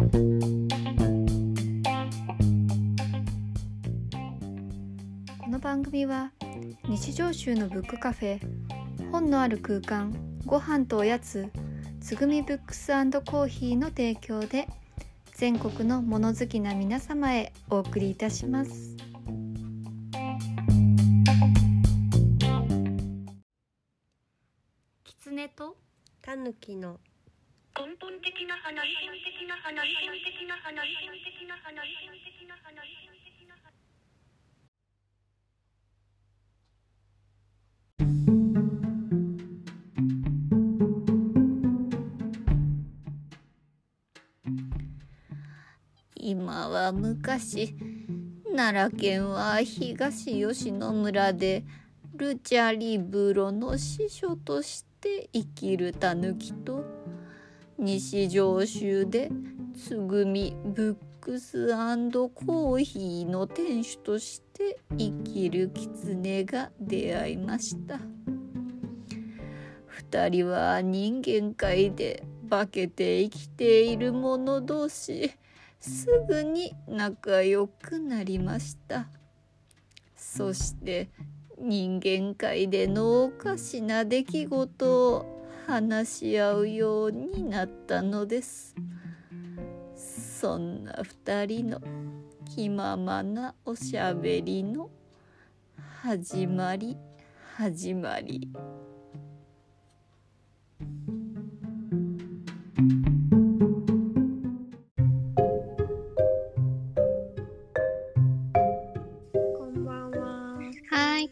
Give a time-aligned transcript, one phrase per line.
[0.00, 0.06] こ
[5.50, 6.32] の番組は
[6.88, 8.40] 日常州のブックカフェ
[9.12, 10.14] 本のある空間
[10.46, 11.50] ご飯とおやつ
[12.00, 12.86] つぐみブックス
[13.26, 14.68] コーヒーの提供で
[15.34, 18.96] 全国の物好きな皆様へお送りいたします。
[25.04, 25.76] キツネと
[26.22, 26.98] タヌキの
[27.80, 28.76] 根本的な話
[29.24, 30.84] 的な話的な話的な話
[31.24, 31.88] 的な話
[32.28, 33.00] 的な話
[46.16, 47.74] 今は昔
[48.54, 51.64] 奈良県は東吉野村で
[52.14, 56.99] ルチャリブロの司書として生きるタヌキと
[57.82, 59.30] 西上州で
[59.74, 67.98] つぐみブックスコーヒーの店主として生きるキツネが出会いました。
[69.86, 75.30] 二人は人間界で化けて生きている者同士
[75.78, 79.08] すぐに仲良くなりました。
[80.16, 81.08] そして
[81.58, 88.74] 人間界でのおかしな出来事を話し合うようになったのです。
[89.94, 91.80] そんな2人の
[92.44, 94.90] 気ままなおしゃべりの
[96.02, 96.96] 始まり
[97.56, 98.50] 始まり。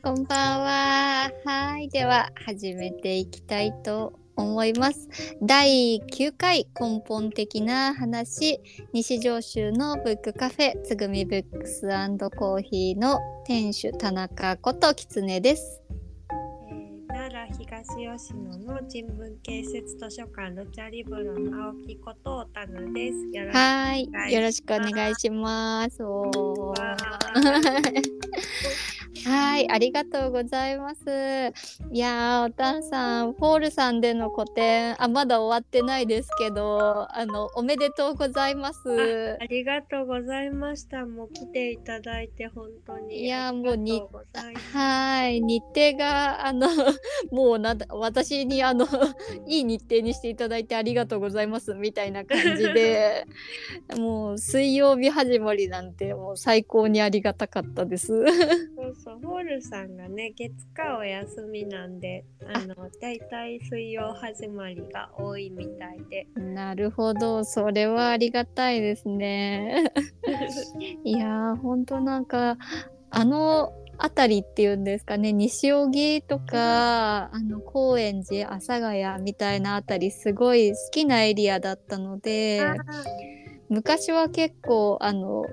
[0.02, 1.30] こんばんは。
[1.44, 5.08] はい、では始めていきたいと思います。
[5.42, 8.60] 第9回根本的な話、
[8.92, 11.82] 西上州のブックカフェつぐみブックス
[12.36, 15.82] コーヒーの店主田中こときつねです。
[16.70, 16.98] えー
[17.28, 17.84] 奈良東
[18.18, 23.44] 吉野の人文建設図書館ルチャリブロの青木ことタヌですよ
[24.40, 25.98] ろしくはいお願いします、
[29.28, 31.02] はい、ありがとうございます。
[31.92, 39.44] いやー、おたんさん、ポールさんでの個展、あ、まだ終わってないですけど、あの、おめでとうございますあ。
[39.44, 44.02] りがとうございましたもう来ていただいて本当にいやもうに
[44.72, 46.68] はい、日程が、あの、
[47.30, 48.86] もうなんだ、私に、あの、
[49.46, 53.26] いい日程にしていただいてありがとうございます、みたいな感じで、
[53.98, 58.06] もう、水曜日始まりなんて、もう最高にありがたかったです。
[58.06, 66.26] そうそうホールさんがね月火お休みなんであのだいたい水曜始まりが多いみたいで。
[66.34, 69.92] なるほど、それはありがたいですね。
[71.04, 72.56] いやー、ほんとなんか、
[73.10, 82.64] あの辺りっていうんですかね、西荻とか、あの、高円寺、阿佐ヶ谷みたいなあたり、すごい好きなエリアだったので、
[83.68, 85.44] 昔は結構、あの、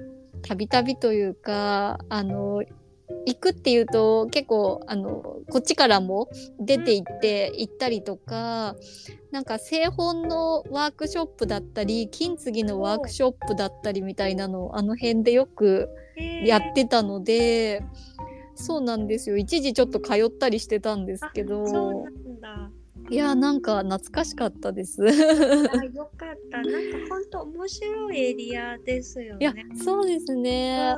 [0.43, 2.63] たびたびというか、あの、
[3.27, 6.29] 行くっていうと結構あのこっちからも
[6.59, 8.75] 出て行って行ったりとか
[9.31, 15.89] なんか製本のワークショップだったり金継ぎのワークショップだったりみたいなのをあの辺でよく
[16.43, 17.83] やってたので、
[18.55, 22.05] そうなんですよ一時ちょっと通ったりしてたんですけど
[23.09, 25.03] いやなんか懐かしかったです。
[25.03, 26.61] あよかった。
[26.61, 29.65] なんか本当面白いエリアですよいやね。
[29.83, 30.95] そうですね、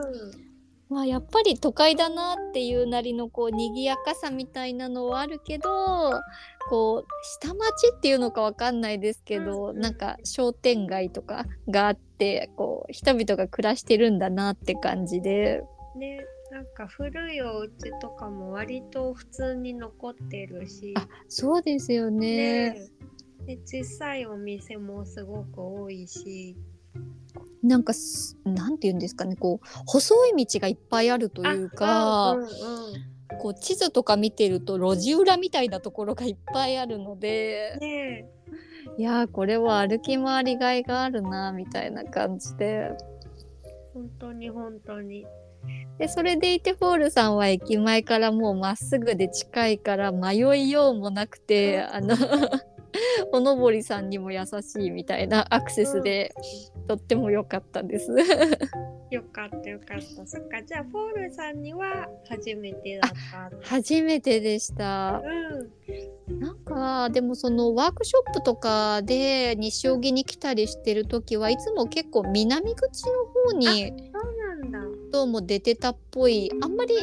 [0.90, 5.66] まあやっぱり都会だなっていうなりのこう賑やかさみたいなのはあるけど
[6.70, 15.64] こう下町っていうのかわかんないですけど、なんか商店街とかがあってこう人々が暮らしてるんだなって感じで。
[15.96, 22.72] うん、ね、なんか古いお家とかも割と普通に残ってるし、あそうですよね。
[22.72, 22.90] ね。
[23.46, 26.56] で小さいお店もすごく多いし、
[27.64, 32.52] なんかすなんて言うんですかねこう細い道がいっぱいあるというか、あうんうんうん
[33.40, 37.78] こう地図とか見てると路地裏みたいなところがいっぱいあるので。
[37.80, 38.30] ね
[38.98, 42.90] いやーこれは歩き回りがいがあるなみたいな感じで
[43.94, 45.26] 本当に本当に。
[46.00, 52.16] でそれでいてフォールさんは駅前からもうまっすぐで近いから迷いようもなくてあの
[53.32, 56.34] おのぼりさんにも優しいみたいなアクセスで
[56.88, 58.12] とっても良かったです。
[59.10, 60.28] よかったよかった。
[60.28, 63.68] そっか、じゃあフォールさんには初めてだった。
[63.68, 65.22] 初めてでした。
[65.24, 66.40] うん。
[66.40, 73.12] なんかでもそのワークショップとかで西荻に来たりしてる時はいつも結構南口の
[73.52, 74.80] 方にそうなんだ。
[75.12, 76.96] どうも出てたっぽいあんまり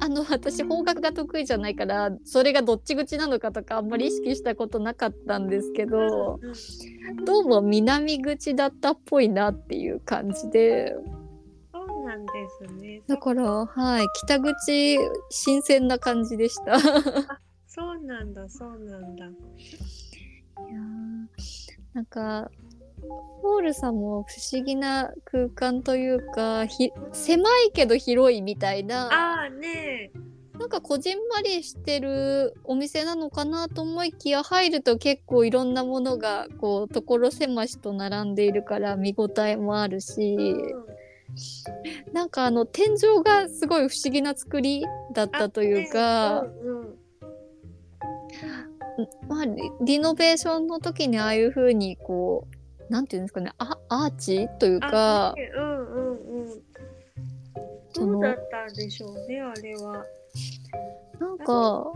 [0.00, 10.96] あの 私方角が得意じゃないからそれがどっち口なのかとかあんまり意識したことなかったんですけどうんどうも南口だったっぽいなっていう感じで
[11.72, 12.32] そうなんで
[12.66, 13.02] すね。
[13.06, 14.98] だからはい北口
[15.30, 16.76] 新鮮な感じでした。
[16.76, 16.80] い
[17.66, 19.26] そうなんだ、そうなんだ。
[19.26, 21.26] やー
[21.94, 22.50] なんか
[23.42, 30.10] ポールさんも不思議な空間というかひ狭いけど広いみたいなああね。
[30.58, 42.12] なんかこじんまりしてるお店なのかなと思いきや入ると結構いろんなものがこう所狭しと並んでいるから見応えもあるしうん。
[42.12, 46.98] なんかあの天井がすごい不思議な作りだったというか、うんうん。
[49.28, 52.59] まあリリノベーションの時にああいう風にこう
[52.90, 56.62] なんていうんですかねあアーチというかうんうんうん。
[57.94, 60.04] どうだったんでしょうね、あれは。
[61.18, 61.92] なんか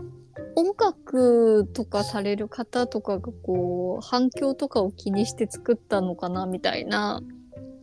[0.55, 7.21] 音楽とかされる方とかがこう反響とかを気にして作ったのかなみたいな。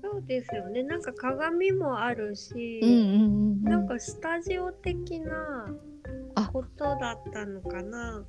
[0.03, 0.83] そうですよね。
[0.83, 5.67] なんか鏡もあるし、うんうんうんうんなんかスタジオ的な
[6.35, 8.25] あことだったのかな。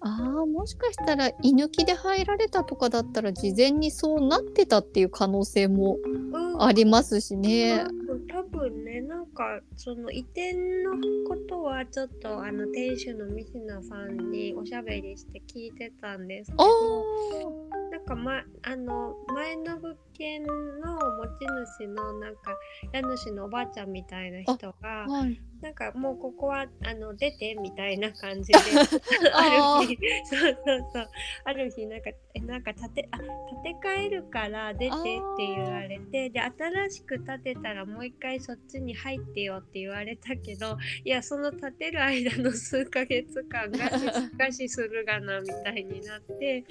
[0.00, 6.48] あーもしかしたら居抜きで入られたとかだったら事前にそうなってたっていう可能性もうん。
[6.60, 7.84] ありますしね。
[7.88, 10.92] うん多分ねなんかその移転の
[11.28, 21.46] ことはちょっとあの店主のミシナさんにおしゃべりして聞いてたんですけあどーなんか、ま、あの前の物件の持ち
[21.80, 22.56] 主のなんか
[22.92, 28.58] 家主のおばあちゃんみたいな人がはい、なんかもうここはあの出てみたいな感じで
[29.32, 29.87] あある日
[30.24, 31.08] そうそうそう。
[31.44, 35.02] ある日なんかえなんか建てあ建て替えるから出てって
[35.38, 46.64] 言われてで新しく建てたらもう一回そっちに入ってよって言われたけどいやその建てる間の数ヶ月間がしかしするがなみたいになって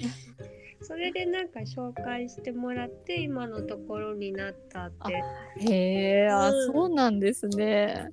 [0.80, 5.22] それでなんか紹介してもらって今のところになったって。
[5.70, 8.10] へえ、あ、うんそうなんですね。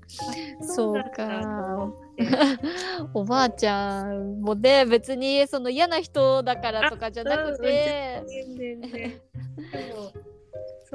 [0.62, 1.92] そうか。
[3.14, 9.08] おばあちゃんもね別にその嫌な人だからとかじゃなくて、全然全然で
[9.94, 10.35] も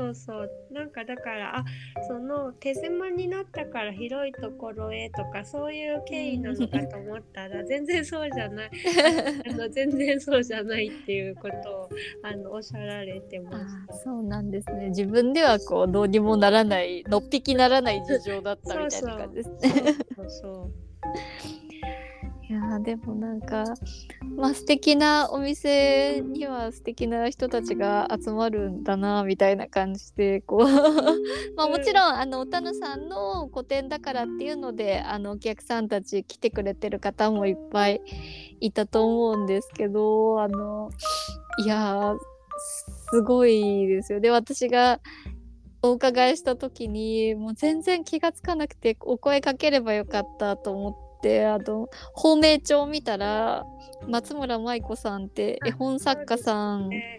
[0.00, 0.50] そうそう。
[0.70, 1.64] なんかだからあ
[2.08, 8.70] その手狭になったから広いところへとかそういう経緯なのかと思ったら全然そうじゃない。
[9.50, 11.88] あの全然そうじゃないっていうことを
[12.22, 13.56] あのおっしゃられてまし
[13.90, 14.88] あそうなんですね。
[14.88, 19.58] 自分ではこうどうにもならないのっぴきならない事情だったみたいな感じですね。
[19.60, 20.14] た。
[20.14, 20.90] そうそう。
[21.56, 21.59] い
[22.70, 23.64] やーでもなんか
[24.36, 30.64] まあ素敵なお店には素敵な人たちが集まるんだなみたいな感じでこう
[31.56, 38.00] まあもちろんあのおたぬさんの個展だからっていうのであのお客さんたち来てくれてる方もいっぱい
[38.60, 40.90] いたと思うんですけどあの
[41.64, 42.18] いやー
[43.12, 44.20] すごいですよ。
[44.20, 45.00] ね私が
[45.82, 51.09] お伺いした時にもう全然気がつかなくてお声かければよかったと思って
[51.46, 53.64] あの芳名帳を見たら
[54.08, 56.88] 松村舞子さんって絵本作家さん。
[56.88, 57.18] ね。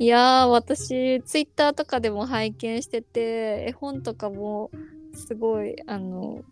[0.00, 4.70] いやー私ツイッターとかでも拝見してて絵本とかも
[5.12, 6.42] すごいあの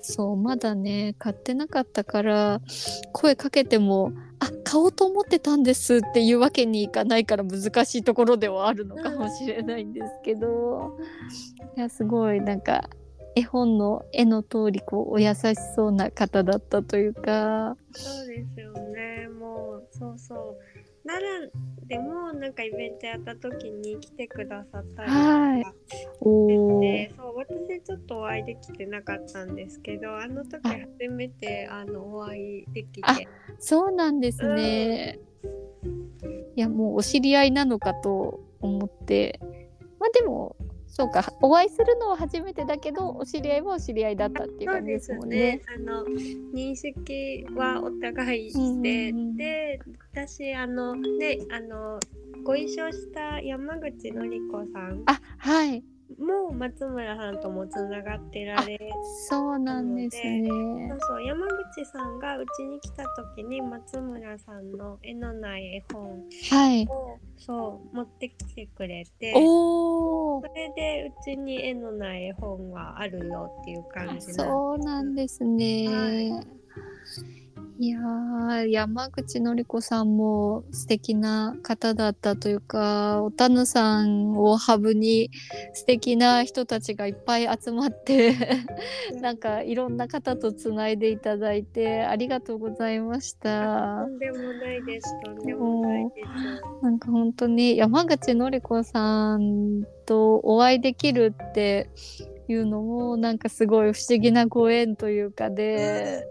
[0.00, 2.60] そうまだね買ってなかったから
[3.12, 10.96] 声かけても「あ買おうと思ってたんです」っていうわけにいかないから難しいところではあるのかもしれないんですけど。
[11.76, 12.88] いやすごいなんか
[13.36, 17.76] 絵本の絵の通りこうお優しそうな方だったというか。
[17.92, 19.28] そうですよね。
[19.28, 20.56] もうそうそう。
[21.06, 21.50] 奈良
[21.86, 25.64] でもなんかイベントやった時に来てくださったりとかはい。
[26.20, 26.80] おー。
[26.80, 30.70] でそう私ちょっとお会いできてなかったんですけどあの時あ。
[30.70, 35.18] 初めてあのお会いできあてそうなんですね。
[36.56, 39.40] いやもうお知り合いなのかと思って。
[39.98, 40.56] まあでも
[40.94, 45.60] そうかお会いするのは初めてだけどお知り合いはお知り合いだったっていう感じでですもんね。
[45.64, 45.86] すね。
[45.88, 46.04] あの
[46.54, 49.80] 認識はお互いして、うんで
[50.12, 51.98] 私あのねあの
[52.44, 55.02] ご一緒した山口のり子さん。
[55.06, 55.82] あはい
[56.18, 58.78] も松村さんともつながってられ
[59.28, 60.46] そうなんですね。
[60.90, 63.04] そうそう山口さんがうちに来た
[63.34, 66.86] 時に松村さんの絵のない絵本はい。
[66.88, 70.46] をそう持ってきてくれておおそ。
[70.54, 75.88] れでうちに絵のない絵本があるよっていう感じそうなんですね。
[75.88, 76.10] は
[76.42, 76.46] い
[77.76, 85.30] いいやー山口のり子さんも素敵な方だったというかおたぬさんをハブに
[85.72, 88.36] 素敵な人たちがいっぱい集まって
[89.20, 94.08] なんかいろんな方とつないでいただいてありがとうございましたと。
[94.08, 95.20] んでもないです。
[95.24, 96.84] とんでもないです。
[96.84, 101.90] なんか本当に山口のり子さんとお会いできるって
[102.46, 106.28] いうのもなんかすごい不思議なご縁というかで。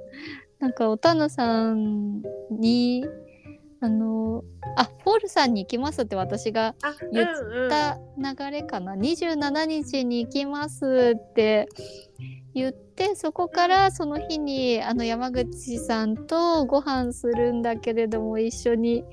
[0.64, 3.06] なんかおたぬさんに
[3.82, 4.46] あの
[4.78, 7.70] あフォールさんに行きますって私があ、言っうんうん。
[7.70, 11.68] た流れかな、27日に行きますって
[12.54, 19.04] 言ってそこからその日にあの山口さんとご飯するんだけれども一緒に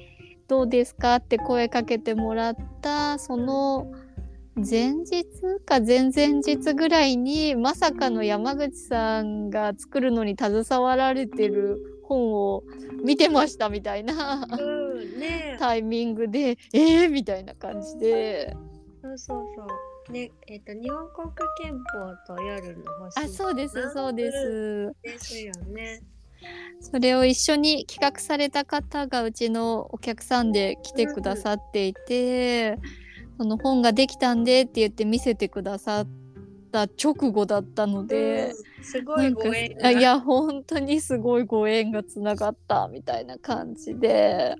[0.47, 3.91] どうですかって声かけてもらったその
[4.57, 5.25] 前日
[5.65, 12.65] か前々日ぐらいにまさかの山口さんが作るのに携わられてる本を
[13.05, 18.57] 見てましたみたいなうん、ね タイミングでえーみたいな感じで
[19.03, 20.13] そうそうそう。
[20.13, 21.29] ね、えっ、と、日本国
[21.63, 23.19] 憲法と夜の星。
[23.19, 24.31] あそうですそうで。
[24.31, 26.03] すですよね。
[26.81, 32.79] それを一緒に企画された方がうちのお客さんで来てくださっていて
[33.41, 36.09] その本ができたんでって言って見せてくださっ
[36.71, 38.53] た直後だったので。
[38.79, 39.87] うん、すごないご縁が。
[39.87, 44.57] あいや本当にすごいご縁がつながったみたいな感じで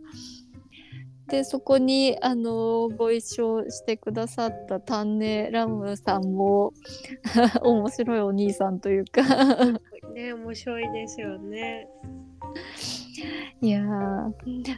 [1.29, 6.73] でそこにあのご一緒してくださったタンネラムさんも
[7.61, 9.23] 面白いお兄さんというか
[10.15, 11.87] ね、面白いですよね。
[13.61, 14.33] いやー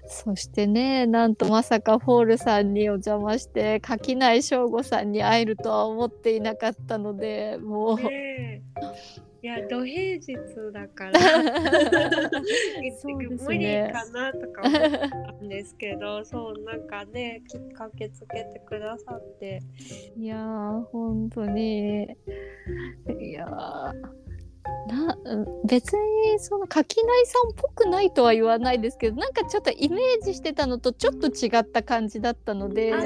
[0.06, 7.98] そしてねなんとまさかフォールさんにお邪魔して垣内翔吾さんに会えるとは思っていなかったのでもう。
[9.44, 10.36] いや、土平日
[10.72, 11.18] だから。
[13.44, 19.60] 無理かなとか思ったんですけど、そう、なんかね、き駆けつけてくださって。
[20.16, 22.04] いやー本当に
[23.18, 24.21] いやー
[24.86, 33.00] なうん別にその垣内さんっぽくないとは言わないですけどなんかちょっとイメージしてたのとちょっと違った感じだったのでああ、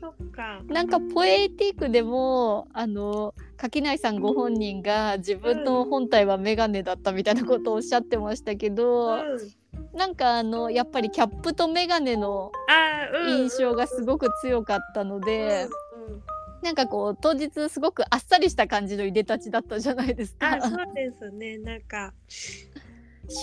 [0.00, 0.60] そっか。
[0.66, 12.52] なんかポエティックでもあの垣内さんご本人が自分の本体はメガネだったみたいなことをおっしゃってましたけど、うん、なんかあのやっぱりキャップとメガネの
[13.28, 15.46] 印象がすごく強かったので。
[15.46, 15.70] うんうん
[16.62, 20.56] なんかこう当日すごくあっさりした感じのいでたちだったじゃないですか。
[20.56, 21.58] あ、そうですね。
[21.58, 22.68] なんか、シ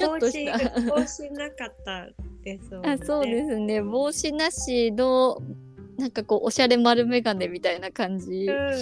[0.03, 0.81] ュッとした。
[0.81, 2.07] 帽子なかった
[2.43, 2.91] ですもんね。
[2.91, 5.41] あそうですね帽子なしの
[5.97, 8.75] なんかこうおしゃれ丸眼鏡みたいな感じうん。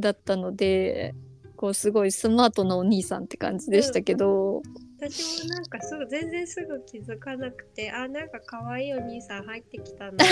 [0.00, 1.14] だったので、
[1.56, 4.62] こうすごいスマートなお兄さんって感じでしたけど、
[5.00, 10.24] 私もなんかすぐ全然すぐ気づかなくてあなんか可愛いお兄さん入ってきたなと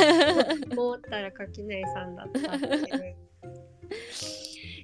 [0.82, 2.80] 思ったら垣内さんだったってい
[3.10, 3.16] う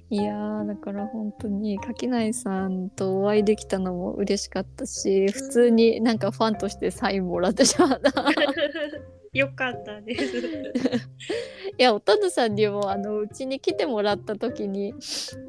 [0.09, 8.13] いやーだから本当に垣内さんとお会いできたのも嬉しかったし普通になんかファンとしてサインもらってしまった。
[9.35, 10.37] よかったです。
[11.77, 14.93] いやおたぬさんにもあのうちに来てもらった時に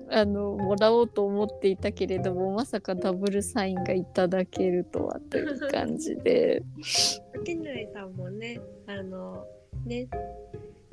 [0.08, 6.62] あのもらおうと思っていたけれどもまさかダブルサインがいただけるとはという感じで。
[7.34, 9.44] 垣内さんもねあの
[9.84, 10.08] ね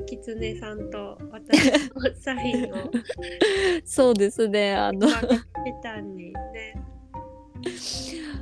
[0.05, 2.75] 狐さんと私のサインを
[3.85, 5.07] そうですねあの。
[5.07, 6.75] まあピタンにね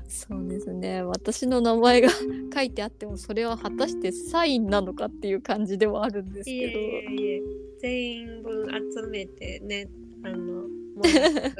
[0.07, 1.01] そうですね。
[1.03, 2.09] 私の名前が
[2.53, 6.79] 書いてあってもそれは果たしてサインなのかっていう感じではあるんですけど。
[6.79, 7.41] えいえ。
[7.81, 9.87] 全員分集めてね
[10.23, 11.11] あのもら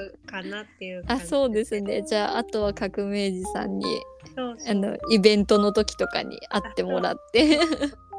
[0.04, 2.04] うかなっていうあそうですね。
[2.04, 3.86] じゃああとは革命児さんに
[4.68, 7.60] あのイベントの時とかに会ってもらって。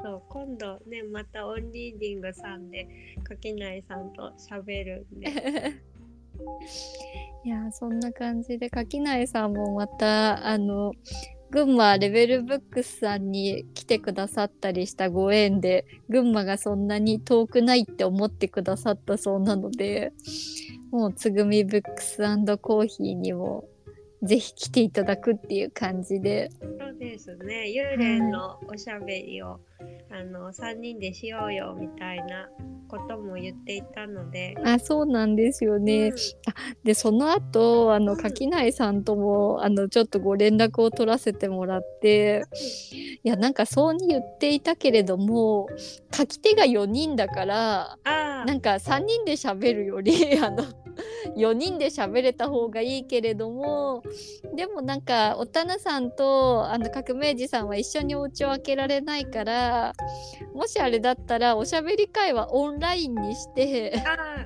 [0.03, 0.23] そう。
[0.31, 2.89] 今度ねまたオンリーディングさんで
[3.23, 5.27] 垣内さんと喋るんで
[7.45, 10.93] いやそんな感じで垣内さんもまたあの
[11.51, 20.13] 群馬レベルブックスさんに来てくださったりしたご縁で群馬がそんなに遠くないって思ってくださったそうなので
[20.93, 22.19] もうつぐみブックス
[22.59, 23.65] コーヒーにも
[24.23, 26.51] ぜひ来ていただくっていう感じで。
[26.61, 27.73] そうですね。
[27.75, 29.61] 幽霊のおしゃべりを、
[30.11, 32.49] あの3人でしようよみたいな
[32.89, 36.09] ことも言っていたので、あそうなんですよね。
[36.09, 36.15] うん。
[36.83, 38.19] でその後あのうん。
[38.21, 42.45] 垣内さんともあのちょっとご連絡を取らせてもらって。
[43.23, 45.69] いやなんかそうに言っていたけれども
[46.13, 48.45] 書き手が4人だからああ。
[48.47, 50.65] なんか3人で喋るより あの
[51.37, 54.03] 4人で喋れた方がいいけれども
[54.57, 59.70] でもなんかおたなさんとあの革命児さんは一緒にお家を開けられないから
[60.55, 63.93] もしあれだったらおしゃべり会はオンラインにして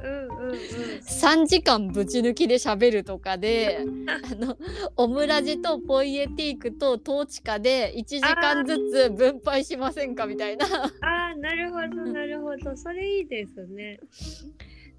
[0.02, 0.54] うんうんうん。
[0.54, 4.56] 3時間ぶち抜きで喋るとかで あの
[4.96, 10.66] オムラジとポイエティークとトーチカで1時間ずつ分配しませんかみたいな。
[10.66, 12.76] ああなるほどなるほど。
[12.76, 13.98] それいいですね。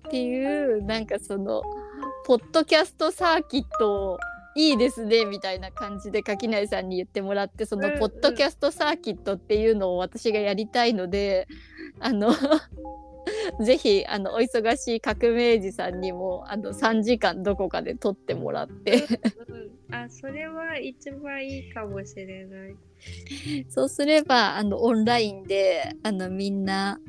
[0.07, 1.63] っていうなんかその
[2.25, 4.19] ポッドキャストサーキット
[4.55, 11.47] いいですねみたいな感じで垣内さんに言ってもらってそのポッドキャストサーキットっていうのを私がやりたいので
[11.99, 12.33] あの
[13.63, 19.03] ぜひあのお忙しい革命児さんにもあの3時間どこかで撮ってもらって。
[19.47, 19.95] うん。
[19.95, 22.75] あそれは一番いいかもしれない。
[23.69, 26.99] そうすればあのオンラインであのみんな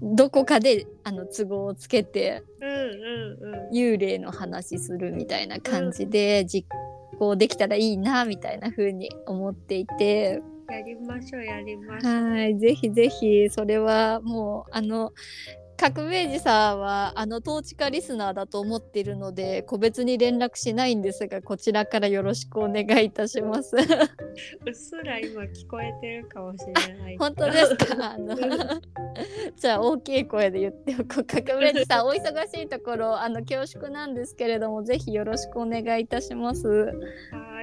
[0.00, 3.76] どこかであの都合をつけてうんうんうん。
[3.76, 6.68] 幽霊の話するみたいな感じで実
[7.18, 10.40] 行できたらいいなみたいな風に思っていて。
[10.70, 12.30] やりましょうやりましょう。
[12.30, 15.12] はいぜひぜひそれはもうあの
[15.80, 23.76] 革命児さんはあの統治下リスナーだと思っているので個別に連絡しないんですがこちらからよろしくお願いいたします。
[23.76, 27.16] うっすら今聞こえてるかもしれない。
[27.16, 28.12] 本当ですか？
[28.14, 28.36] あの
[29.56, 31.24] じゃあ大きい声で言っておこう。
[31.24, 36.66] 革命児さんお忙しいところあの恐縮なんですけれどもぜひよろしくお願いいたします。
[36.66, 36.92] は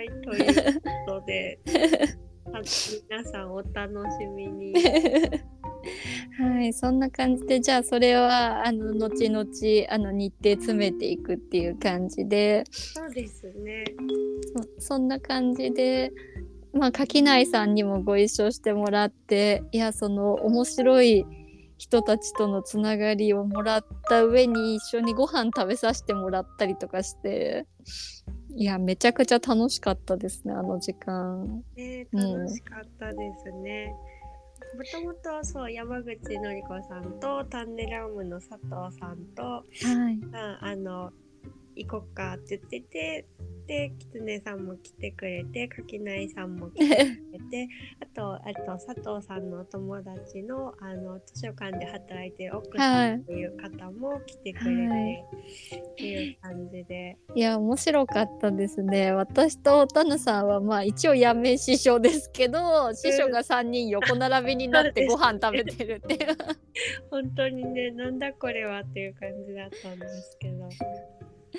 [0.01, 1.59] いということで。
[2.53, 2.59] あ
[3.09, 4.73] 皆さんお楽しみに
[6.37, 9.45] はい、そんな感じでじゃあそれはあの後々
[9.89, 13.85] あの日程詰めていくっていう感じでそうですね
[14.79, 16.11] そそんな感じで、
[16.73, 21.25] まあ、垣内さんにもご一緒してもらっていやその面白い
[21.77, 27.65] 人たちとのつながりをもらった上に一緒にご飯食べさせてもらったりとかして
[28.55, 31.61] いやめちゃくちゃ楽しかったですねあの時間。
[31.75, 33.93] ねうん楽しかったですね。
[34.75, 41.11] もともとそう山口のり子さんとタンネラムの佐藤さんとはい、ああの
[41.75, 43.25] 行こっかって言ってて
[43.67, 47.05] で狐さんも来てくれて垣内さんも来てくれ
[47.49, 47.67] て
[47.99, 55.25] あとあと佐藤さんのお友達のあの図書館で働いてる奥さんっていう方も来てくれて、はい
[55.95, 57.17] っていう感じで。
[57.33, 59.11] いや面白かったですね。
[59.13, 66.35] 私とタヌさんはまあ一応やめ師匠ですけど師匠が3人横並びになってご飯食べてるっていう。
[67.09, 70.69] 本当にねなんだこれはっていう感じだったんですけど。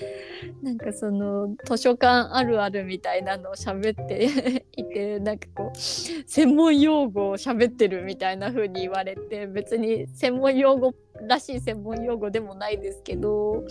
[0.63, 10.95] なんかその図書館あるあるみたいなのを喋っていてなんかこう専門用語を喋ってるみたいな風に言われて別に専門用語
[11.27, 13.65] らしい専門用語でもないですけど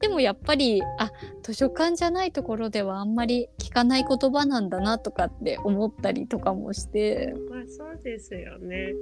[0.00, 1.10] でもやっぱりあ
[1.42, 8.92] 図書館じゃないところではあんまり聞かない言葉なんだなとかって思ったりとかもしてまあそうですよね。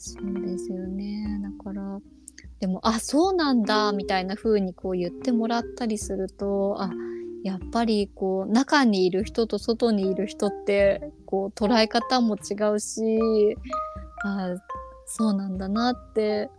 [0.00, 2.00] そうですよねだから
[2.60, 6.90] でもあそうなんだみたいな風にこう言ってもらったりするとあ
[7.44, 13.56] やっぱりこう中にいる人と外にいる人ってこう捉え方も違うし
[14.24, 14.56] あ
[15.06, 16.50] そうなんだなって。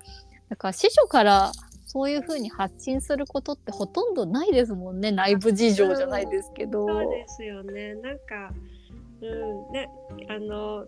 [0.50, 1.52] だから師匠から
[1.86, 5.12] そういう風に発信することってほとんどないですもんね。
[5.12, 6.88] 内部事情じゃないですけど。
[6.88, 7.96] そうですよね。
[7.96, 8.52] なんか、
[9.22, 9.90] うん、ね、
[10.28, 10.86] あの、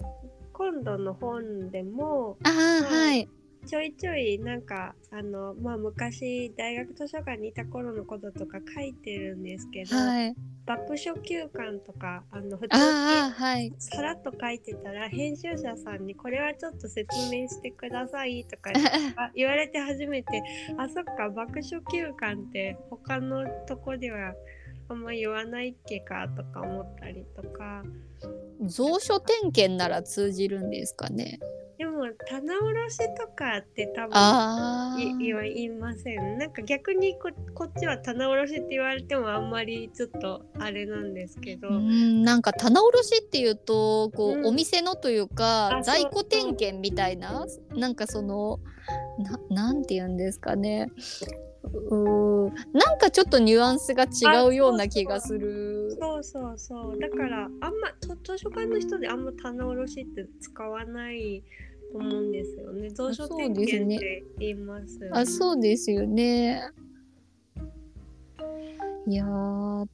[0.54, 3.30] 今度の本でも、あーはい
[3.68, 10.36] ちょいちょいなんか、あの、まあ昔、大学図書館にいた頃のこととか書いてるんですけど、はい。
[10.66, 12.82] 爆書休館とか、あの、普通に
[13.32, 13.74] はい。
[13.78, 18.72] さらっと書いてたら、編集者さんにこれはちょっと説明してくださいとか
[19.16, 20.44] あ言われて初めて
[20.78, 24.34] あそっか爆書休館って他のとこでは
[24.90, 27.84] あんま言わないっけかとか思ったりとか。
[28.60, 31.40] 蔵書点検なら通じるんですかね。
[31.40, 31.71] で
[32.02, 36.38] も棚卸しとかって多分言いません。
[36.38, 44.46] なんか逆にここっちは棚卸しって言われてもあんまりちょっとあれなんですけど、うんなんか棚卸しっていうとこう、うん。
[44.48, 48.60] お店のというかあ在庫点検みたいななんかその
[49.18, 50.92] ななんて言うんですかね。
[51.64, 55.96] うーなんかちょっとニュアンスが違うような気がする。
[56.00, 57.00] そうそうそう。
[57.00, 57.70] だからあんま
[58.02, 61.44] と図書館の人であんま棚卸しって使わない
[61.92, 62.92] と思うんですよね。
[62.92, 65.10] 蔵書点検って言いますよね。
[65.14, 66.62] あそうですよね。
[69.08, 69.88] いやー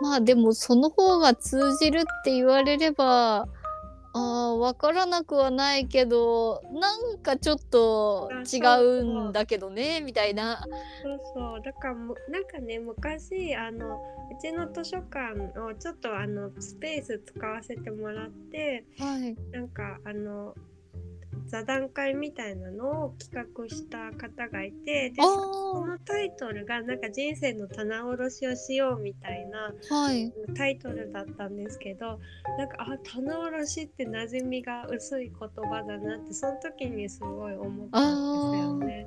[0.00, 3.48] まあでもその方が通じるって言われれば
[4.12, 10.64] あーわからなくはないけどなんかちょっと違うんだけどねみたいな。
[11.02, 11.62] そうそう。
[11.62, 19.36] だからむなんかね昔あのうちの図書館をちょっとあのスペース使わせてもらってはい。
[19.52, 20.54] なんかあの
[21.46, 30.32] 座談会みたいなのを企画した方がいてであそのタイトルがなんか人生の棚卸しをしようみたいなーはい。
[30.54, 32.18] タイトルだったんですけど
[32.58, 39.06] なんかあ棚卸しって馴染みが薄い言葉だなってその時にすごい思ったんですよね。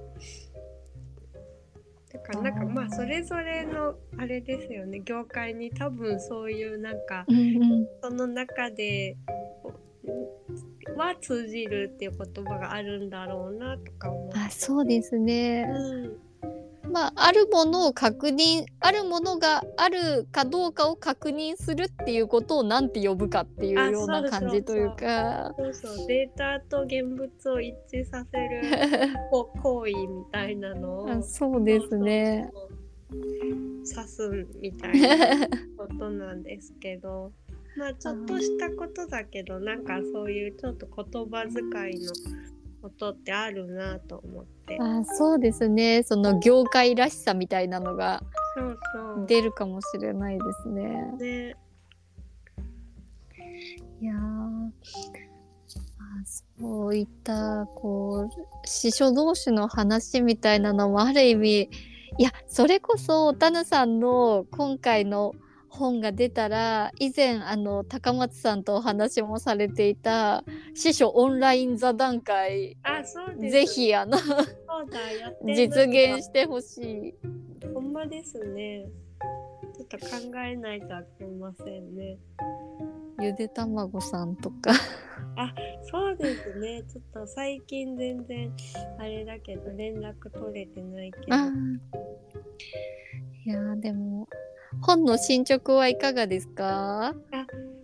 [2.14, 5.02] だからなんかまあそれぞれのあれですよね。
[5.04, 7.40] 業界に多分そういうなんかうんう
[7.82, 7.88] ん。
[8.02, 9.18] その中で
[10.98, 14.32] は通じるっていう言葉があるんだろうなとか思う。
[14.36, 15.68] あそうですね。
[16.84, 25.54] うん、まああるものを確認あるものがあるかどうかを確認するっていうことをなんて呼ぶかっていうあような感じというか。
[25.58, 28.62] そうそうデータと現物を一致させる
[29.32, 32.50] 行為みたいなのをあそうですね。
[33.10, 37.32] 指すみたいなことなんですけど
[37.78, 41.54] まあちょっとしたことだけどなんかそういうちょっと言葉遣
[41.92, 42.12] いの
[42.82, 44.78] ことってあるなと思って。
[44.80, 46.04] あそうですね。
[46.04, 48.24] その業界らしさみたいなのが
[48.56, 49.26] そうそう。
[49.28, 50.84] 出るかもしれないですね。
[51.20, 51.56] ね。
[54.00, 54.14] いや
[56.60, 61.70] そういったこう司書同士の話みたいなのもある意味
[62.20, 65.34] いやそれこそタヌさんの今回の
[65.70, 74.18] 本が出たら以前あの高松さんとお話もされていた司書オンライン座談会あそうぜひあの
[75.46, 77.16] 実現してほしい。
[77.74, 78.86] ほんまですね。
[79.76, 80.12] ちょっと考
[80.44, 82.18] えないとあきませんね。
[83.22, 84.74] ゆでたまごさんとか。
[85.90, 86.84] そうですね。
[86.92, 88.52] ちょっと最近全然
[89.00, 91.26] あれだけど連絡取れてないけど。
[93.46, 94.28] いやーでも
[94.82, 97.14] 本の進捗はいかがですか？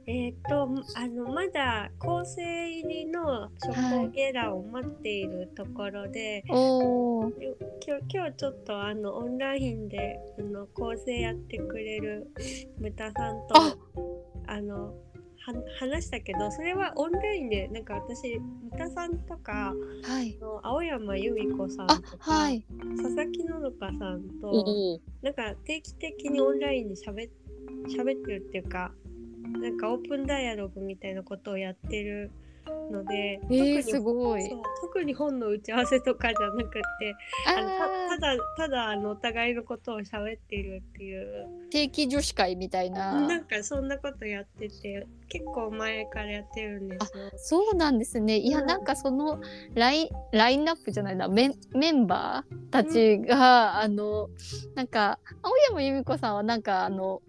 [0.05, 0.63] えっ、と
[0.95, 7.31] あのまだ構成入りの初稿ゲラを待っているところで、おー。
[7.85, 12.27] 今日今日ちょっとあのオンラインであの構成やってくれる
[12.79, 13.75] ムタさんとあ
[14.47, 14.93] あのは
[15.79, 20.37] 話したけどそれはオンラインでなんか私ムタさんとかはい。
[20.41, 22.65] あの青山由美子さんあとか、はい。
[22.97, 27.31] 佐々木ののかさんとなんか定期的にオンラインで喋っ
[27.87, 28.91] 喋ってるっていうか
[29.59, 32.31] なんかオープンダイアログみたいなことをやってる
[32.91, 34.49] ので、えー、特にすごい。
[34.49, 37.15] そう特に本の打ち合わせとかじゃなくて
[37.47, 37.69] あの
[38.09, 41.47] ただただあのお互いのことを喋ってるっていう。
[41.69, 43.27] ー定期女子会みたいな。
[43.27, 47.31] なんかそんなことやってて結構前からやってるんですよ。
[47.37, 48.37] そうなんですね。
[48.37, 48.65] いやうん。
[48.67, 49.41] なんかその
[49.73, 51.27] ラインラインナップじゃないな。
[51.27, 54.29] メンメンバーたちが、あの
[54.75, 57.21] なんか青山由美子さんはなんかあの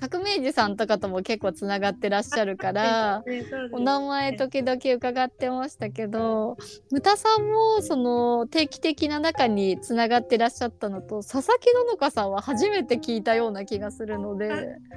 [0.00, 3.22] 革命児さんとかとも結構つながってらっしゃるから。
[3.26, 6.56] ね そうですお名前時々伺ってましたけど、
[6.90, 14.48] ムタさんもその定期的な中につながってらっしゃったのと佐々木ののかさんは初めて聞いたような気がするので、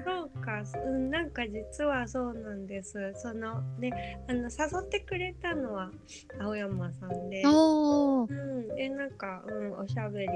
[0.05, 3.13] そうか、うん、なんか実はそうなんです。
[3.15, 5.91] そのね、あの誘ってくれたのは
[6.39, 10.27] 青山さんで、うん、でなんか、うん、おしゃべり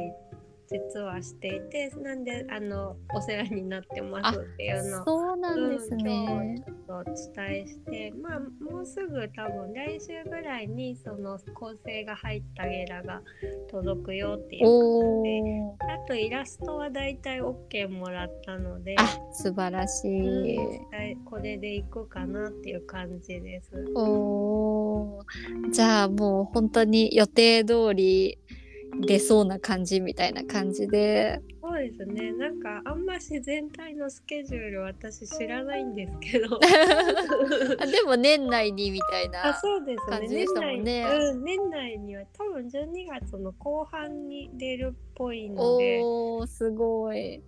[0.69, 5.06] 実はしていて、なんであのお世話になってますっていうのを。
[5.06, 5.99] そうなんですうん。
[5.99, 13.21] ちょっとお伝えしてまあもうすぐ多分来週ぐらいにその構成が入ったゲラが
[13.69, 20.58] 届くよっていうおでーあとイラストはだいたい OK もらったのであ素晴らしい。
[20.58, 23.71] うんはいこれでいくかなっていう感じです。
[23.95, 28.39] おーじゃあもう本当に予定通り
[28.99, 31.41] 出そうな感じみたいな感じで。
[31.75, 32.31] そうですね。
[32.31, 36.55] なんかあんまし全体のスケジュール私知らないんですけど。
[37.79, 39.49] あでも年内にみたいな。
[39.49, 40.17] あ、そうですね。
[40.17, 47.43] 感じでしたもんね年内うん、年内には多分12月の後半に出るっぽいので、おーすごい。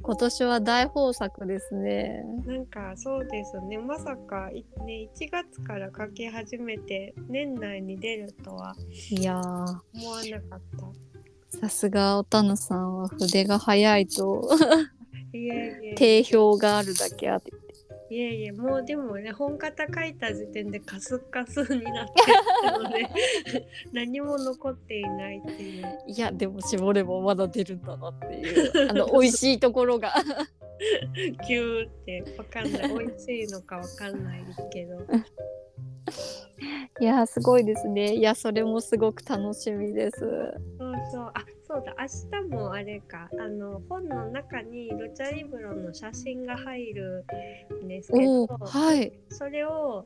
[0.00, 2.24] 今年は大豊作ですね。
[2.46, 3.76] なんかそうですね。
[3.76, 8.74] まさかいね1月から書き始めて年内に出るとは
[9.10, 11.05] いやー思わなかった。
[11.48, 14.48] さすがおたぬさんは筆が早いと
[15.32, 15.94] いえいえ。
[15.94, 17.52] 定評があるだけあって。
[18.08, 23.10] いえいえ、もうでもね、本型書いた時点でカスッカスになってるので、
[23.92, 25.86] 何も残っていないっていう。
[26.06, 30.14] いやでも絞ればまだ出るんだなっていうあの美味しいところが。
[31.48, 32.88] ギューってわかんない。
[32.96, 34.98] 美味しいのかわかんないですけど。
[37.00, 38.14] いやすごいですね。
[38.14, 40.18] いやそれもすごく楽しみです。
[40.20, 47.24] そうそうあそうだ明日もあれかあの本の中にルチャリブロの写真が入る
[47.84, 49.12] んですけおどおはい。
[49.30, 50.04] それを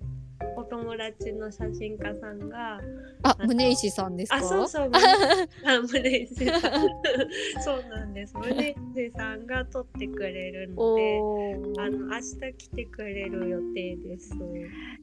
[0.56, 2.80] お友達の写真家さんが
[3.22, 4.36] あ宗石さんですか？
[4.36, 6.72] あそうそうあ宗石さん
[7.62, 11.20] そうなんです宗石さんが撮ってくれるので。
[11.78, 14.30] あの明日来てくれる予定です。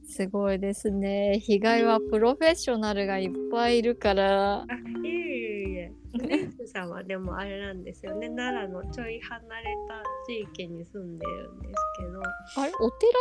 [0.06, 1.38] すごいですね。
[1.40, 4.60] 被害はプロフェッショナルがいっぱいいるから。
[4.62, 4.66] あ
[5.04, 12.22] いえいえいえ宗石さんはでもあれなんですよね奈良のちょい離れた地域に住んでるんですけど
[12.62, 12.72] あれ？
[12.80, 13.12] お寺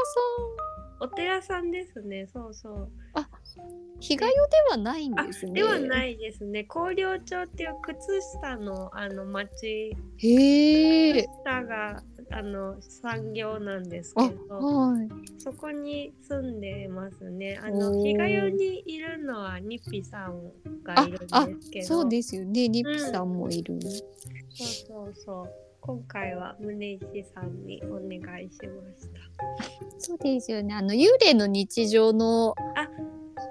[0.99, 3.21] お寺さんですねそうそうさ
[3.61, 4.37] ん被害で
[4.69, 5.53] はないんあですね。。
[5.53, 11.27] ではないいですね広陵町っていう靴下のあの町へえ。
[11.43, 15.07] 下があの産業なんですあけどはい。
[15.39, 20.51] そこに住んでますねあの日が代にいるのはニッピさん
[20.83, 22.69] がいるんですけどそうですよね。
[22.69, 23.79] リピさんもいる。
[23.81, 26.99] そうそうそう今回は宗石
[27.33, 30.73] さんにお願いしましたそうですよね。
[30.73, 32.89] あの幽霊の日常のあ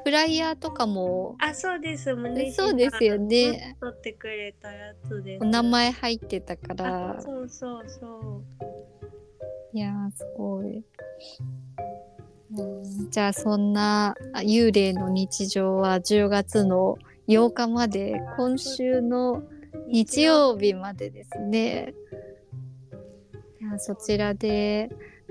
[0.05, 7.21] フライヤーとかもあそうです宗石さんそうですよね撮ってくれたやつですお名前入ってたかあら。
[7.23, 8.43] そうそうそう
[9.73, 10.85] いやーすごい。
[12.55, 19.43] うんじゃあそんなあ幽霊の日常は10月の8日まで今週の
[19.89, 21.95] 日曜日までですね。
[23.79, 24.91] そちらで、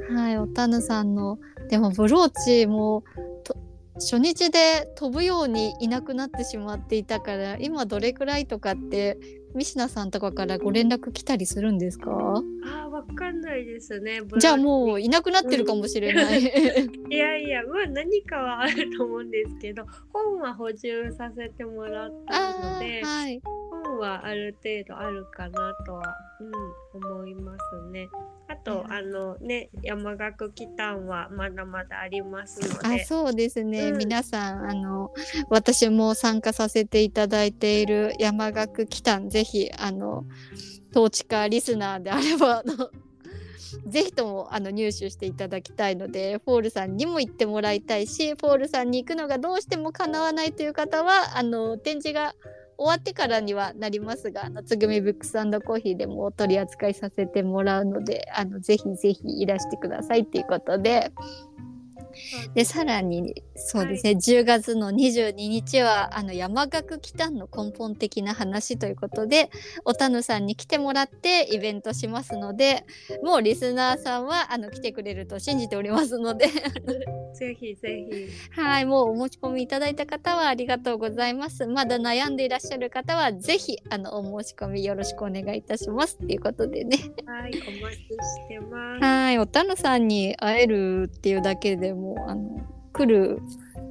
[0.10, 3.03] はい、おたぬさんのでもブローチも
[3.43, 3.55] と
[3.95, 9.17] 初日で飛ぶようにいなくなってしまっていたから今どれくらいとかって
[9.55, 12.12] ミシナさんとかからご連絡来たりするんですか？
[12.12, 16.41] あわかんないですねじゃあもういなくなってるかもしれない。
[16.43, 16.45] い
[17.17, 23.41] やいやまあ何かはあると思うんですけど本は補充させてもらったのあでーはい。
[23.86, 26.03] 本はある程度あるかなとは、
[26.93, 28.10] うん、思いますね。
[28.47, 28.91] あと、うん。
[28.91, 33.97] あのね山岳祈祷はまだまだありますのあでそうですね、うん。
[33.97, 35.12] 皆さんあの
[35.49, 40.25] 私も参加させていただいている山岳祈祷ぜひあの
[40.91, 42.89] 統治家リスナーであればあの
[43.88, 52.34] ぜひともあの入手していただきたいのでフォールさんにも行ってもらいたいしフォールさんに行くのがどうしても叶わないという方はあの展示が
[52.77, 61.11] 終わってからにはなりますが、あのつぐみブックスコーヒーでもお取り扱いさせてもらうので、あのぜひぜひいらしてくださいっていうことで、
[62.54, 69.49] でさらにそうですね、10月の22日はあの山岳祈祷の根本的な話ということで
[69.86, 72.86] おたぬさんに来てもらってイベントしますので
[73.23, 76.47] もうリスナーさんはあの来てくれると信じておりますので。
[77.36, 78.62] ぜひぜひ。
[78.62, 81.65] はいもうお持ち込みいただいた方はありがとうございます。
[81.65, 86.97] まだ悩んでいらっしゃる方はぜひあのお申し込みよろしくお願いいたしますっていうことでね。
[87.25, 89.04] はいお待ちしてます。
[89.04, 92.62] はいおたぬさんに会えるっていうだけでもあの
[92.94, 93.39] 来る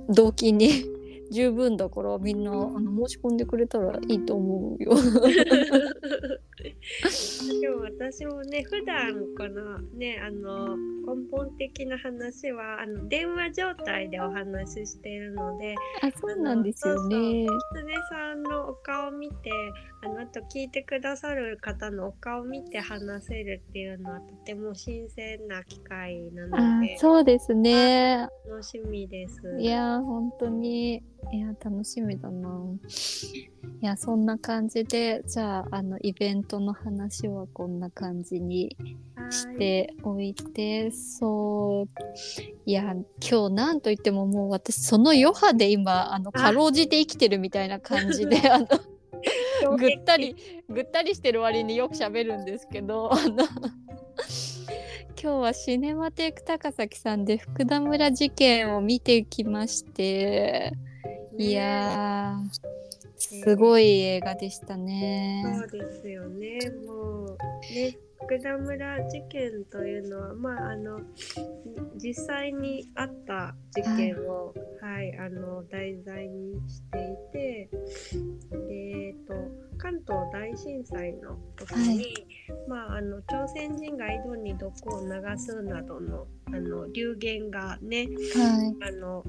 [0.08, 0.70] 動機に
[1.32, 4.92] 十分だからみんなあの申し込んでくれたらいいと思うよ。
[7.60, 17.46] でも私もね普段このねあの根本的な話はあの電話状態でお話ししているのであそうなんですよね。
[17.46, 19.50] 狐さんのお顔を見て
[20.04, 28.28] あのあと聞いてくださる方のお顔を見て話せるっていうのはとても新鮮な機会なあのでそうですね。
[28.46, 29.40] 楽しみです。
[29.58, 32.50] いやー本当にいや楽しみだな。
[33.80, 38.76] いやそんな感じでじゃああのイベントの話はこんな感じに
[39.30, 42.02] しはいておいてそう
[42.66, 48.68] いや今日なんといってももう私その余波で今あのかろうじて生きてるみたいな感じであの
[49.78, 50.36] ぐったり
[50.68, 53.44] ぐったりしてる割によく喋るんですけどあの
[55.20, 60.72] 今日はシネマテイク高崎さんで福田村事件を見てきまして
[61.38, 62.74] いやー
[63.16, 65.42] すごい映画でしたね。
[65.58, 66.58] そうですよね。
[66.86, 70.98] もうね、福田村事件というのは、まああの
[71.96, 77.70] 実際にあった事件を、はい、あの題材にしていて、
[78.50, 78.74] で
[79.08, 79.34] えっと
[79.84, 82.14] 関東大震災の時に、
[82.66, 88.88] まああの朝鮮人が井戸に毒を流すなどのあの流言がね、はい。
[88.88, 89.22] あの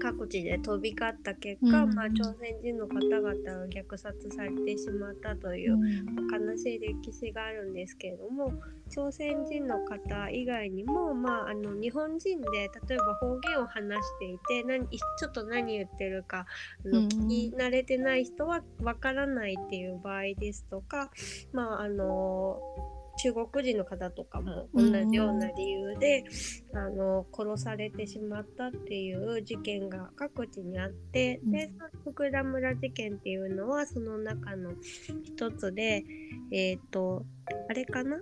[0.00, 1.94] 各各地で飛び交った結果、うん。
[1.94, 3.34] まあ、朝鮮人の方々が
[3.66, 8.54] 虐殺されてしまったという悲しい歴史があるんですけれども
[8.94, 16.46] 朝鮮人の方以外にも、まあ、あの日本人で例えば方言を話していて何ちょっと何言ってるか
[16.84, 21.10] あのうん聞き慣れてない人はわからないっていう場合ですとか、
[21.52, 22.58] まああの
[23.18, 26.24] 中国人の方とかも同じような理由で、
[26.74, 31.70] あの殺されてしまったっていう事件が各地にあって、で
[32.04, 34.72] 福田村事件っていうのはその中の
[35.24, 36.04] 一つで
[36.50, 37.24] えっ、と
[37.68, 38.16] あれかな？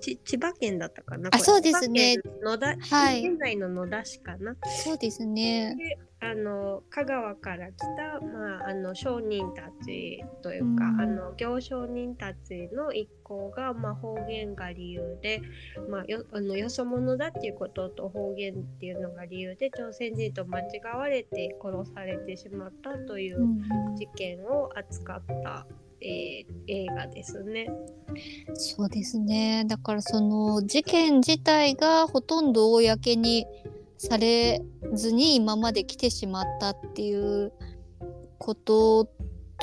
[0.00, 1.30] ち千葉県だったかな？
[1.32, 2.16] あそうですね。
[2.42, 3.26] 野田、はい。
[3.26, 4.56] 現在の野田市かな？
[4.84, 5.74] そうですね。
[5.76, 11.00] であの香川から来た、まあ、あの商人たちというか、うん。
[11.00, 15.42] あの行商人たちの一行が、まあ、方言が理由で、
[15.90, 23.96] まあ、よあのよそ者だっていうことと方言っていうのが理由で朝鮮人と間違われて殺されてしまったといううん。
[23.96, 25.66] 事件を扱った、
[26.02, 27.68] えー映画ですね。
[28.54, 29.64] そうですね。
[29.66, 33.46] だからその事件自体がほとんど公に
[33.98, 34.60] され
[34.94, 37.52] ずに今まで来てしまったっていう
[38.38, 39.08] こと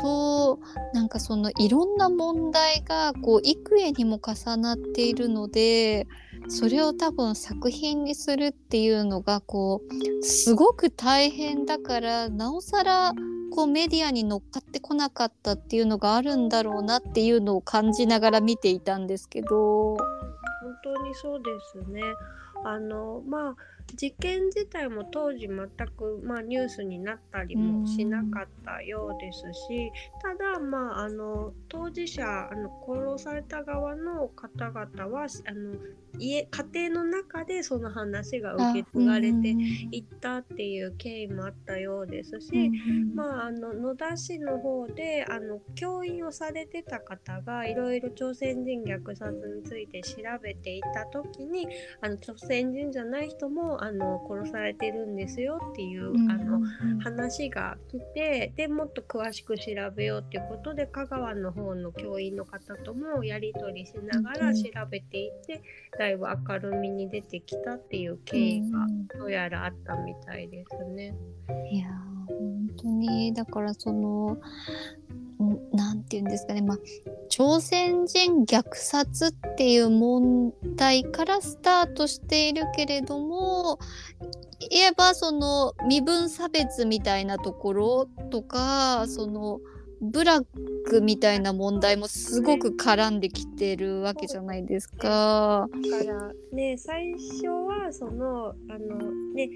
[0.02, 0.60] と
[0.94, 6.08] なんかそのいろんな問題がこう幾重にも重なっているので
[6.48, 9.82] それを多分作品にするっていうのがこ
[10.22, 13.14] うすごく大変だからなおさら
[13.52, 19.98] こうメディアに乗っかってこなかったっていうのがあるんだろうなっていうのを感じながら見ていたんですけど。
[19.98, 19.98] 本
[20.84, 21.50] 当にそうで
[21.84, 22.02] すね。
[22.64, 23.56] あのまあ
[23.96, 35.76] 事件自体も当時全く、まあ、ニュースになったりもしなかったようですし、ただまああの当事者あの殺された側の方々はあの
[36.18, 39.50] 家家庭の中でその話が受け継がれて
[39.92, 42.72] いったっていう経緯もあったようですし、
[43.16, 51.68] まあ、あの野田市の方であの教員をされてた方がいろいろ朝鮮人虐殺について調べていた時に
[52.02, 56.60] あの朝鮮人じゃない人もあの殺されてるんですよっていう、あの
[57.02, 59.64] 話が来てでもっと詳しく調
[59.96, 65.62] べようっていうことで香川の方の教員の方ともやり取りしながら調べていって
[65.98, 68.86] だいぶ明るみに出てきたっていう経緯が
[69.18, 71.16] どうやらあったみたいですね。
[71.72, 74.38] いやー本当にだからその
[75.44, 76.78] んなんて言うんですかねまあ
[77.30, 83.80] 朝鮮人虐殺っていう問題からスタートしているけれども
[84.70, 89.60] 言えばその身分差別みたいなところとかその
[90.02, 90.46] ブラッ
[90.86, 95.68] クみたいな問題もすごく絡んできてるわけじゃないですか。
[95.92, 99.50] だからね最初はそのあのね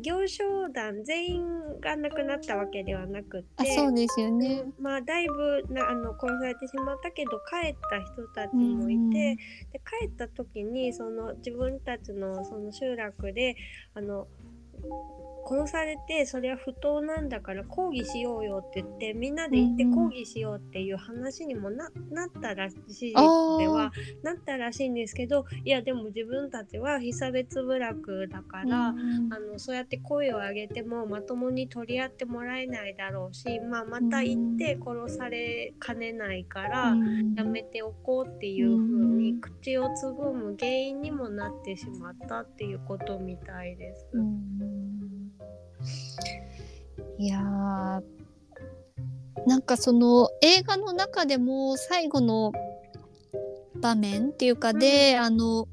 [0.00, 4.64] 行商団全員が亡くなったわけではなくてあそうですよね。
[4.80, 9.36] まあだいぶなあの殺されてしまったけど帰った人たちもいて、うんで
[10.00, 13.56] 帰った時にその自分たちのその集落で
[13.94, 14.26] あの
[15.48, 23.90] 殺されてそれは不当なんだから抗議しようよって言ってみんなで行って抗議しようっていう話にもななったらしいでは。
[24.22, 37.34] なったらしいんですけどいやでも自分たちは被差別部落だから、うんあのそうやって声を上げてもまともに取り合ってもらえないだろうし、まあ、また行って殺されかねないから、うん。
[37.34, 44.08] やめておこうっていう風に口をつぐむ原因にもなってしまったっていうことみたいです。
[44.12, 45.37] うん
[47.18, 48.02] いやー
[49.46, 52.52] なんかその映画の中でも最後の
[53.76, 55.68] 場面っていうかで、あの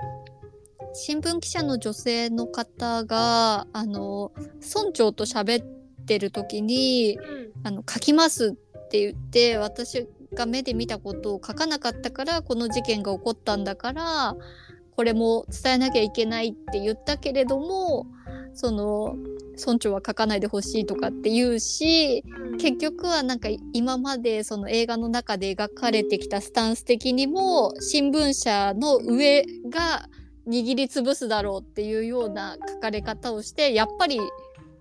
[0.94, 5.66] 新聞記者の女性の方があの村長と喋っ
[6.06, 7.20] てる時に
[7.64, 14.36] あの書きますって言って私が目で見たことを書かなかったからこの事件が起こったんだから
[14.96, 18.08] これも伝えなきゃいけないって言ったけれども
[18.54, 19.18] その
[19.58, 22.58] 村長は書かないでほしいとかって言うしうん。
[22.58, 30.08] 結局はなんか今までその映画の中で描かれてきたスタンス的にも新聞社の上が
[30.48, 34.20] 握りつぶすだろうっていうような書かれ方をしてやっぱり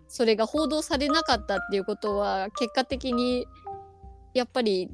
[0.08, 3.46] それが報道されなかったっていうことは結果的に
[4.34, 4.90] やっぱり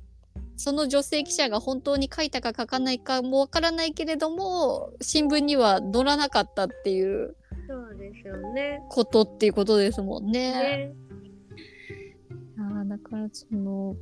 [0.57, 7.35] その女性記者が本当に書いたか書かないかもわからないけれども新聞には載らなかったっていう
[7.71, 8.83] そうですよね。
[8.89, 10.53] ことっていうことですもんね。
[10.53, 10.95] ね
[12.59, 13.95] あーだからその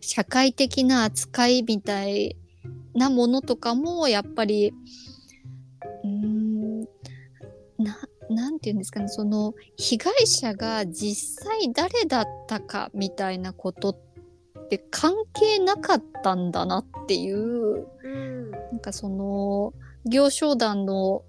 [0.00, 2.34] 社会的な扱いみたい
[2.94, 4.72] なものとかもやっぱり
[6.02, 6.80] うーん
[7.76, 7.98] な
[8.30, 19.74] なんていうんですかねその被害者が実際誰だったかみたいなことって関係なかったんだなっていううんなんかその
[20.06, 21.22] 行商団の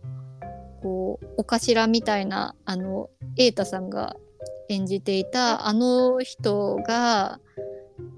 [0.82, 4.16] こうお頭みたいなあの瑛太さんが
[4.70, 7.40] 演じていたあの人が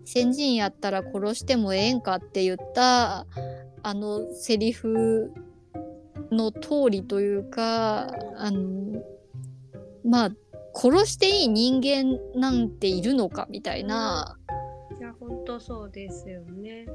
[0.05, 3.25] 先人やったら殺してもええんかって言った
[3.83, 5.31] あのセリフ
[6.31, 9.01] の通りというかあの
[10.03, 10.31] まあ
[10.73, 14.37] 殺していい人間なんているのかみたいな
[14.99, 16.85] いや本当そうですよね。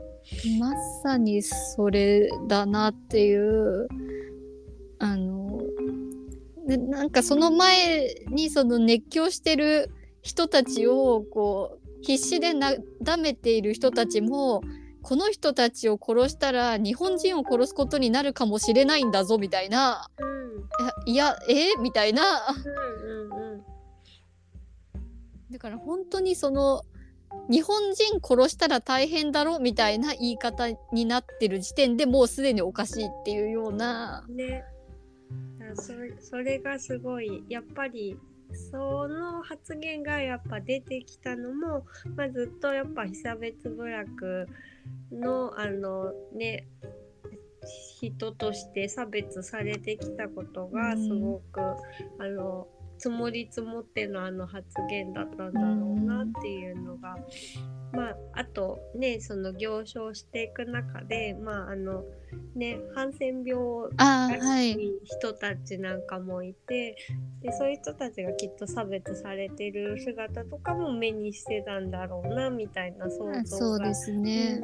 [0.59, 3.89] まさにそれだなっていう
[4.99, 5.36] あの
[6.67, 9.91] でなんかその前にその熱狂してる
[10.23, 14.63] 人たちをこう必死でなだめている人たちも
[15.03, 20.11] この人たちを殺したら日本人を殺すことになるかもしれないんだぞみたいな。
[20.19, 21.13] うん。
[21.13, 21.81] いやいやえ？
[21.81, 22.23] みたいな。
[22.51, 23.65] うんうんうん。
[25.53, 26.83] だから本当にその
[27.49, 34.25] 日本人殺したら大変だろみたいな言い方になってる時点でもうすでにおかしいっていうような。
[34.29, 34.65] ね。
[35.67, 38.17] だそれそれがすごいやっぱり
[38.71, 41.85] その発言がやっぱ出てきたのも、
[42.17, 44.49] まあ、ずっとやっぱ被差別部落
[45.13, 46.67] のあのね
[48.01, 57.17] 人として差別されてきたことがうんすごく、あの積もり積もってのあの発言だったんだろうなっていうのが、
[57.93, 62.05] まああとねその行商していく中でまああの
[62.55, 66.97] ねハンセン病らしはいい人たちなんかもいて、
[67.43, 74.61] でそういう人たちがきっと差別されてる姿とかも目にしてたんだろうなみたいな想像がそうですね。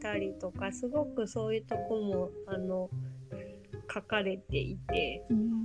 [0.00, 2.88] たりとかすごくそういうとこもあの
[3.92, 5.26] 書かれていて。
[5.30, 5.56] うん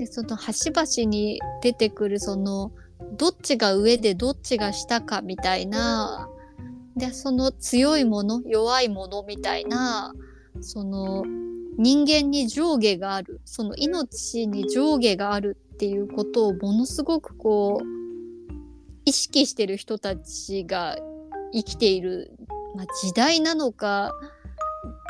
[0.00, 2.72] でその端々に出てくるその
[3.18, 6.30] どっちが上でどっちが下かみたいな
[6.96, 10.14] でその強いもの弱いものみたいな
[10.62, 11.24] その
[11.76, 17.86] 人間に上下があるその命に上下があるっていうことをものすごくこう
[19.04, 20.96] 意識してる人たちが
[21.52, 22.32] 生きている、
[22.74, 24.12] まあ、時代なのか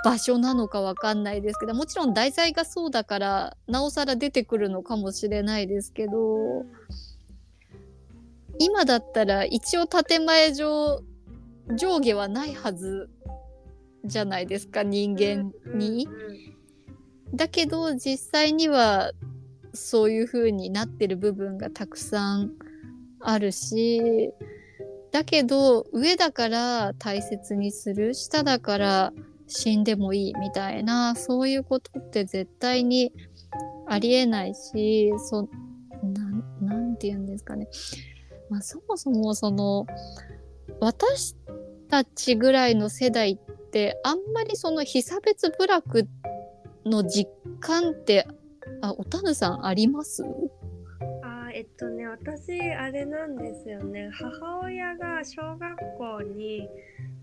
[0.04, 6.64] 場所なのかわかんないですけどもちろん題材がそうだからなおさら出てくるのかもしれないですけど
[8.58, 11.00] 今だったら一応建前上
[11.76, 13.08] 上下はないはず
[14.04, 16.08] じゃないですか人間に。
[17.34, 19.12] だけど実際には
[19.72, 22.50] そういう風になってる部分がたくさん
[23.20, 24.32] あるし
[25.12, 29.12] だけど上だから大切にする下だから
[29.52, 33.12] 死んでもいいみたいなそういうことって絶対に
[33.88, 35.48] ありえないしそ
[36.62, 37.68] なんて言うんですかね、
[38.48, 39.86] まあ、そもそもその
[40.78, 41.34] 私
[41.88, 46.06] たちぐらいの世代ってあんまりその被差別部落
[46.86, 47.28] の実
[47.58, 48.28] 感って
[48.80, 50.24] あおたぬさんあります？
[51.52, 54.08] えっとね私あれなんですよね。
[54.12, 56.68] 母親が小学校に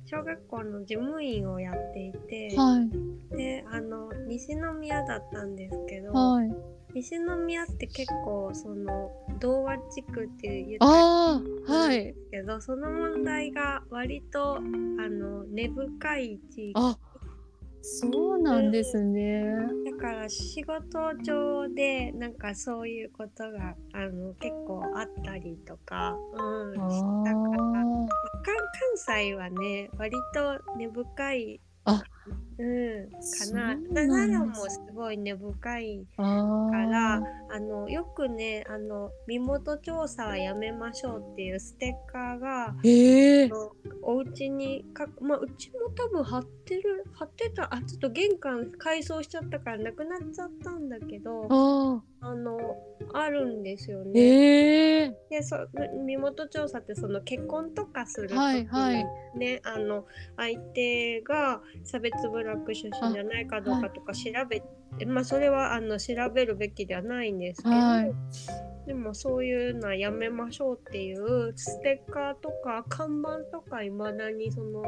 [0.10, 3.36] 小学校の事務員をやっていて、はい。
[3.36, 6.55] であの西宮だったんですけど、はい。
[6.93, 11.43] 西宮って結構その童話地区って言ったん
[11.93, 16.97] いですけど、その問題が割とあの根深い地域あ
[17.82, 19.43] そうなんですね。
[19.86, 32.03] だから仕事上でなんかそういうことがあの結構あったりとか、うん、したあから関西はね割と根深いあ
[32.59, 33.17] うん、か
[33.53, 33.78] な。
[33.93, 37.55] 奈良もすごい根深いあからー。
[37.55, 43.71] あのよくねあの身元調査はやめましょうっていうステッカーがへえあの
[44.01, 52.57] お家にかまあうちも多分貼ってる貼ってたあちょっと玄関改装しちゃったからなくなっちゃったんだけどああの
[53.13, 54.19] あるんですよーね。
[54.19, 55.55] へえでそ
[56.05, 59.05] 身元調査ってその結婚とかする時にはいはい。
[59.38, 60.05] ねあの
[60.36, 64.61] 相手が差別部落出身じゃないかどうかとか調べ
[64.97, 68.11] て、まあそれはあの調べるべきではないんですけど、はい
[68.88, 74.82] でもそういうのはやめましょうっていうステッカーとか看板とかいまだにその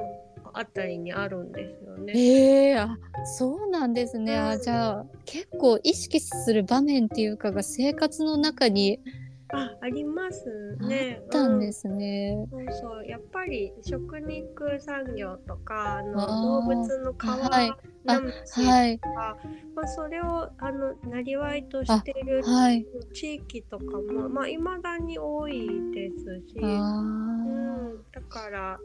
[0.54, 2.14] 辺りにあるんですよね。
[2.14, 2.98] へえあ
[3.38, 4.62] そうなんですね、あうん。
[4.62, 9.29] じゃあ結構意識する場面っていうかが生活の中にああ
[9.90, 11.20] りますね。
[11.22, 12.48] あったんですね。
[12.52, 17.72] うんそうそうやっぱり食肉産業とかあの動物の皮はい
[18.52, 19.00] はい。
[19.76, 22.86] まあ、それをあのなりわいとしているはい。
[23.14, 27.50] 地域とかもまあ、未だに多いですし、あうあ。
[27.50, 28.80] ん、だからあ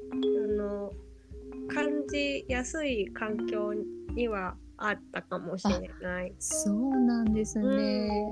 [0.57, 0.93] の
[1.69, 3.73] 感じやすい環境
[4.15, 6.35] にはあったかもしれない。
[6.39, 8.31] そうなんですね。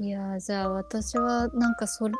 [0.00, 2.14] いやーじゃあ私はなんかそれ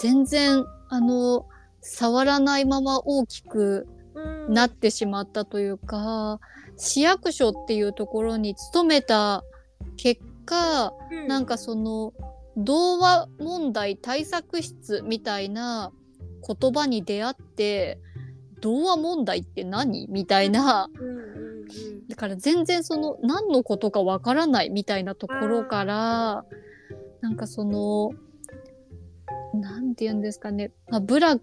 [0.00, 1.46] 全然あの
[1.80, 4.54] 触らないまま大きくうん。
[4.54, 6.40] なってしまったというか、
[6.76, 9.44] 市役所っていうところに勤めた
[9.96, 11.28] 結果、うん。
[11.28, 12.12] なんかその
[12.56, 15.92] 童話問題対策室みたいな
[16.46, 18.00] 言葉に出会って
[18.60, 20.08] 童話問題って何？
[20.08, 20.88] みたいな。
[20.98, 21.20] うんうんう
[21.64, 22.08] ん。
[22.08, 26.44] だから全然その何のことかわからないみたいなところから
[27.20, 28.12] なんかその
[29.54, 31.42] なんて言うんですかね、まあ、部落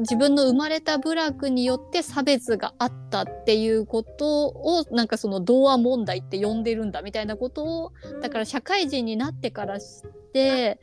[0.00, 10.80] 自分の生まれた部落によって差別があったっていうことをなんかその童話問題って呼んでるんだみたいなことをだから社会人になってから知って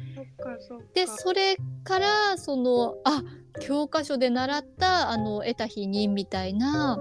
[0.94, 3.24] でそれからそのあ
[3.60, 7.00] 教科書で習ったあの得た否認みたいな。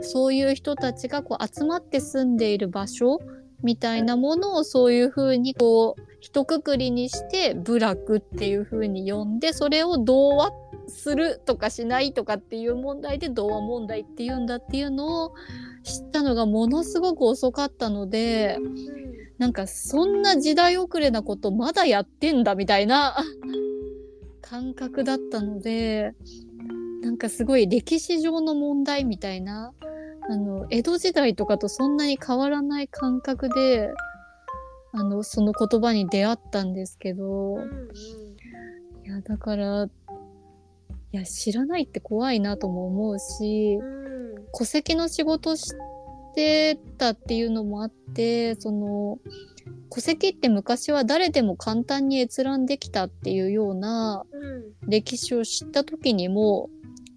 [0.00, 3.20] そういう人たちがこう集まって住んでいる場所
[3.62, 10.52] みたいなものをそういうふうにこう一括りにして部落っていうふうに呼んでそれを童話
[10.86, 15.34] するとかしないとかっていう問題で童話問題っていうんだっていうのを
[15.82, 18.56] 知ったのがものすごく遅かったので
[19.38, 23.16] なんかそんな時代遅れなことまだやってんだみたいな
[24.40, 26.14] 感覚だったので
[27.02, 29.74] なんかすごい歴史上の問題みたいな
[30.30, 33.90] あの江戸時代とかとそんなに変わらない感覚で
[34.92, 37.68] あのその言葉に出会ったんですけど、うんうん。
[39.04, 39.88] いやだからい
[41.12, 44.44] や知らないって怖いなとも思うしうん。
[44.56, 45.72] 戸籍の仕事し
[46.34, 49.18] てたっていうのもあってその
[49.90, 54.90] 戸籍って昔は誰でも簡単に閲覧できたっていうようなうん。
[54.90, 56.68] 歴史を知った時にも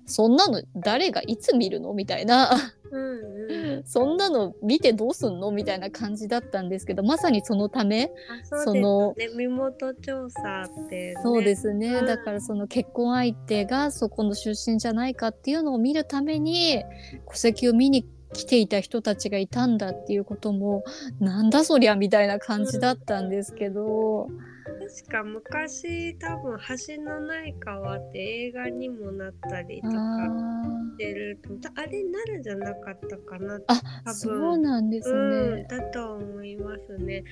[0.05, 1.93] そんなの誰がいつ見るの？
[1.93, 2.51] みたいな。
[2.91, 3.35] うんうん
[3.85, 5.51] そんなの見てどうすんの？
[5.51, 8.11] みたいな感じだったんですけどまさにそのため
[8.43, 9.45] あそうですね。
[9.45, 12.05] 身元調査って、ね、そうですね、うん。
[12.05, 16.83] だからその結婚相手がそこの出身じゃないかっていうのを見るために
[17.29, 20.83] 戸籍を見に来ていた人たちがいたんだっていうことも
[21.19, 24.29] なんだそりゃみたいな感じだったんですけど、
[24.65, 26.57] 確か昔多分
[26.87, 30.75] 橋のない川って映画にもなったりとあかー。
[30.93, 33.59] してるとあれ奈良じゃなかったかな？
[33.67, 34.13] あ多分。
[34.13, 35.63] そうなんですうん、ね。
[35.69, 37.23] だと思いますね。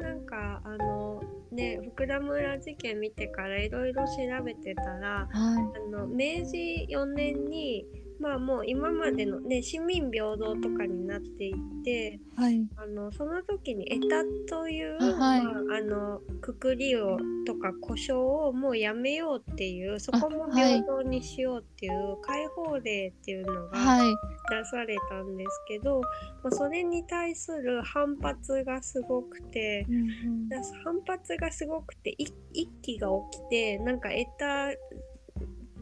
[0.00, 1.20] なんかあの
[1.52, 4.12] ね福田村事件見てからいろいろ調
[4.44, 7.84] べてたらはあの明治4年に
[8.20, 11.54] まあもう今までのね市民平等とかになってい
[11.84, 12.66] ていはい。
[12.76, 15.42] あのその時に「エタ」という、あはい。
[15.42, 24.16] まあ、あのくくりをとか故障をもうやめようっていうそこも平等にしようっていう解放令っていうのがはい。
[24.50, 26.00] 出されたんですけど、
[26.42, 29.86] まあ、それに対する反発がすごくて。
[29.88, 30.48] うんうん。
[30.48, 34.70] だ反発がすごくてい一気が起きてなんかエタ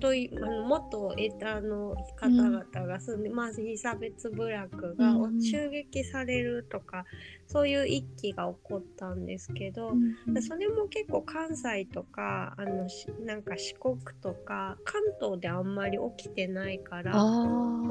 [0.00, 7.04] といあの元エタの方々が住んで、まあ被差別部落がうんうん襲撃されるとか、
[7.46, 17.14] そういう一気が起こったんですけど、うんそれも結構関西とかあのしなんか四国とか関東であんまり起きてないから。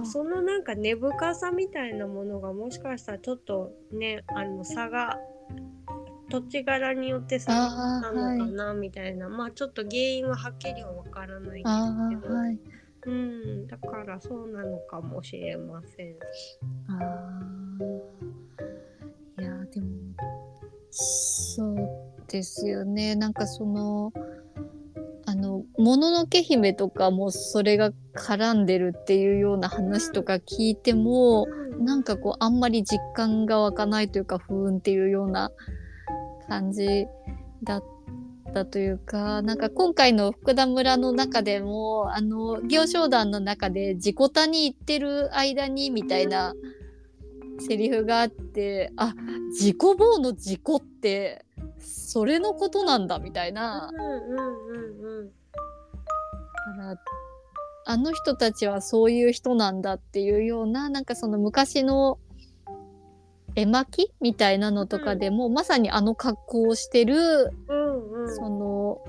[0.04, 5.18] そのなんか根深さみたいなものがもしかしたらちょっとねあの差が
[6.36, 12.60] 土地柄によって差があったのかなみたいな、まあちょっと原因ははっきりはわからないけど、ーはい。
[13.08, 16.16] うんだからそうなのかもしれません。
[16.90, 19.42] あー。
[19.42, 19.88] いやでも
[20.92, 21.76] そう
[22.28, 23.16] ですよね。
[23.16, 24.12] なんかその
[25.26, 31.48] あの「もののけ姫」とかもそれが絡んでるっていうような話とか聞いても
[31.80, 35.52] なんかこうあんまり実感が湧かないというか不運っていうような
[36.48, 37.08] 感じ
[37.64, 37.84] だっ
[38.54, 46.54] たというかなんか今回の福田村の中でもあの行商団の中で自己田に行ってる間にみたいな
[47.60, 49.14] セリフがあってあ
[49.50, 51.46] 自己棒の自己って
[51.80, 53.92] それのことなんだみたいな。
[57.88, 62.18] あの人たちはそういう人なんだっていうようななんかその昔の
[63.56, 67.16] 絵巻みたいなのとかでも、まさにあの格好をしてる
[67.68, 68.36] うんうん。
[68.36, 69.02] その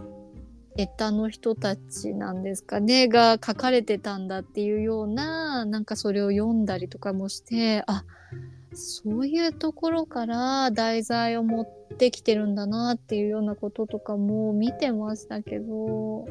[0.78, 8.04] エタの人たちなんですかねが書かれてたんだっていうようななんかそれを読んだりとかもしてあ
[8.74, 16.26] そういうところから題材を持ってきてるんだなっていうようなこととかも見てましたけど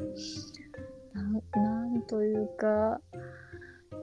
[1.14, 1.24] な
[1.60, 3.02] なんというか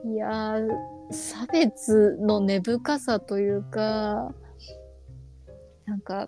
[0.05, 0.67] いやー
[1.11, 4.33] 差別の根深さというか
[5.85, 6.27] なんか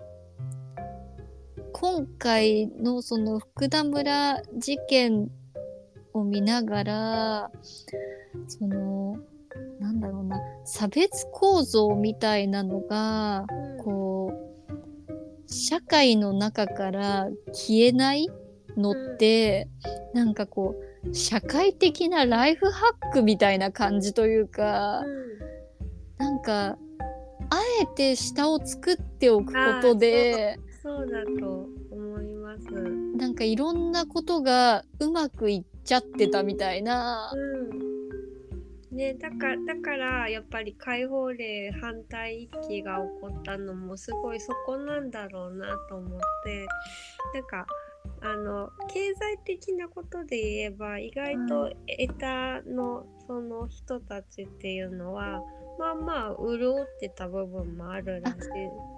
[1.73, 5.30] 今回のその福田村事件
[6.13, 7.51] を見ながら
[8.47, 9.17] その
[9.80, 13.45] なんだろうな差別構造みたいなのが
[13.84, 18.30] こう社会の中から消えない
[18.78, 19.69] のって、
[20.13, 25.03] なんかこう社会的なライフハックみたいな感じというか、
[26.18, 26.78] なんか
[27.49, 32.72] あえて下を作っておくことでそうだと思います。
[33.18, 37.32] なんかいろんなことがうまくいっちゃってたみたいな。
[37.34, 37.86] うん。
[38.95, 46.66] ね、だからだからやっぱり解放令反対一揆が起こったのもすごいそこなんだろうなと思って
[47.34, 47.68] なんか
[48.26, 55.41] あの経済的なことで言えば意外とエタのその人たちっていうのは
[55.78, 58.39] まあまあ潤ってた部分もあるらしい。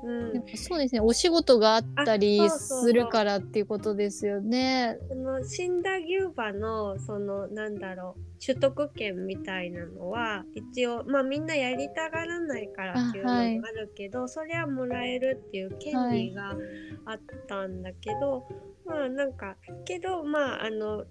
[0.04, 0.34] うん。
[0.34, 1.02] でもそうですね。
[1.02, 4.98] お仕事があったりするからっていうことですよね。
[5.10, 16.56] その死んだ牛馬のそのなんだろう取得権みたいなのは一応まあみんなやりたがらないからっていうのもあるけど、それはもらえるっていう権利が
[17.06, 18.48] あったんだけど、
[18.88, 21.06] まあなんかけどまああの道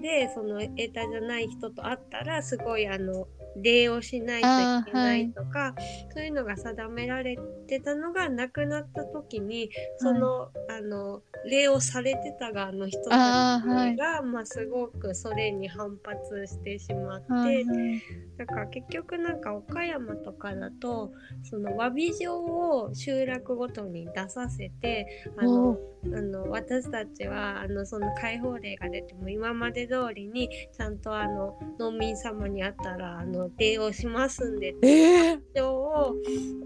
[0.00, 3.26] でそのエタじゃない人と会ったらすごいあの
[3.56, 5.74] 礼をしないといけないとか、
[6.14, 7.36] そういうのが定められ
[7.66, 13.96] てたのがなくなった時にその、あの礼をされてた側の人たちあーはい。
[13.96, 18.02] が、まあ、すごくそれに反発してしまって、はいはい。
[18.38, 36.14] だから結局なんか岡山とかだとその詫び状を集落ごとに出させてあのおあの私たちはあのその解放令が出ても今まで通りにちゃんとあの農民様に会ったらあの礼をしますんでえー、書を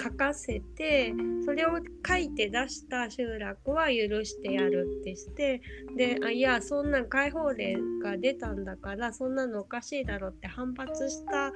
[0.02, 1.12] 書かせて
[1.44, 5.60] それを書いて出した集落は許してやるってして
[5.96, 11.52] であいやそんなん解放令が出たんだからそんなのおかしいだろって反発した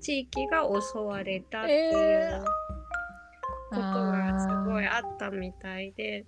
[0.00, 2.76] 地域が襲われたっていうえー
[3.68, 6.24] ことがすごいあったみたいで。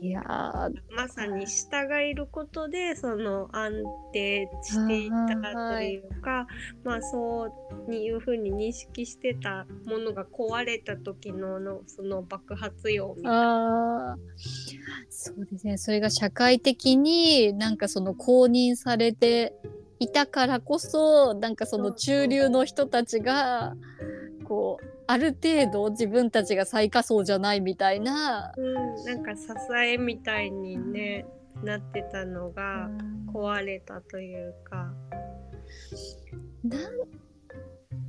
[0.00, 0.72] いやー。
[0.94, 3.72] まさに従えることでその安
[4.12, 6.46] 定していたというか、
[6.84, 7.46] まあそ
[7.88, 14.18] ういうふうに認識してたものが壊れた時ののその爆発用みたいな。
[15.08, 15.78] そうですね。
[15.78, 19.54] それが社会的になんかその公認されて
[20.00, 23.74] いたからこそなんかその中流の人たちが
[24.44, 28.52] こうある程度自分たちが最下層じゃないみたいな。
[28.56, 29.42] うん、なんか支
[29.76, 31.26] えみたいにね
[31.62, 32.88] なってたのが
[33.32, 34.92] 壊れたというか。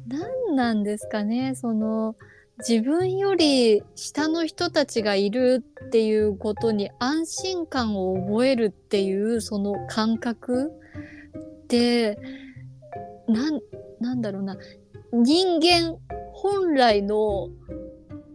[0.07, 2.15] なんなんですかねその
[2.59, 10.71] 自分より下の人たちがいるっていうことに安心感を覚えるっていうその感覚
[11.63, 12.17] って
[13.27, 13.59] なん
[13.99, 14.57] なんだろうな
[15.23, 15.97] 人間
[16.33, 17.49] 本来の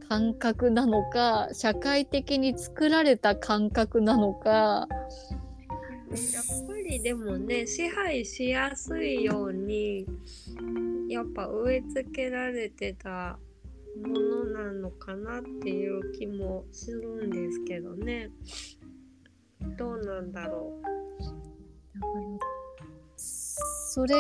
[0.09, 4.89] 感覚なのか社会的に作られた感覚なのか。
[6.11, 10.07] やっぱりでもね支配しやすいように
[11.09, 13.39] やっぱ植え付けられてた
[14.03, 18.31] ものなのかなっていう気もするんですけどね。
[19.77, 22.39] どうなんだろだから
[23.17, 24.15] それ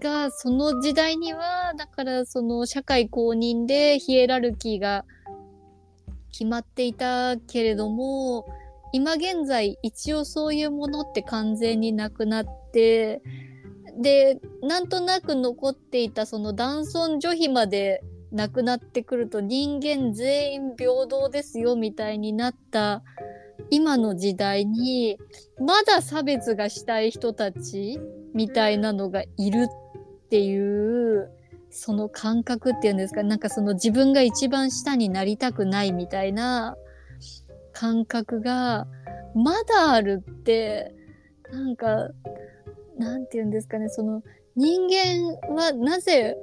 [0.00, 5.04] がその時代にはだからその社会公認でヒエラルキーが
[6.30, 8.46] 決まっていたけれども
[8.92, 13.22] 今現在一応そういうものって完全になくなって
[13.98, 23.02] でなんとなく残っていたその男尊女卑までなくなってくると人間全員平等ですよみたいになった
[23.70, 25.18] 今の時代に
[25.58, 27.98] まだ差別がしたい人たち
[28.34, 29.68] みたいなのがいる
[30.26, 31.30] っていう
[31.70, 36.76] その感覚っていうんですかなんかその自分が一番下になりたくないみたいな
[37.72, 38.86] 感覚が
[39.34, 40.94] まだあるって
[41.52, 42.10] なんか
[42.98, 44.22] なんて言うんですかねその
[44.56, 46.36] 人間はなぜ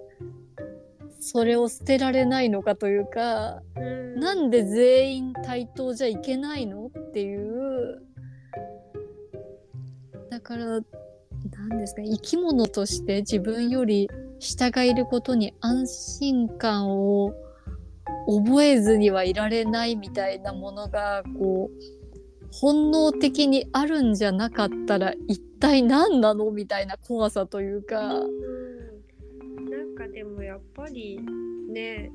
[1.19, 3.81] それを捨てられないのかというかう。
[3.81, 8.01] うんなんで全員対等じゃいけないのっていう
[10.29, 10.79] だから
[11.51, 12.01] 何ですか？
[12.01, 17.33] 生き物として自分より下がいることに安心感を
[18.27, 28.19] 覚えずにはいられないみたいなものがこう本能的にあるんじゃなかったら一体何なのみたいな怖さというか。
[28.19, 31.19] うん、なんかでもやっぱり
[31.69, 32.11] ね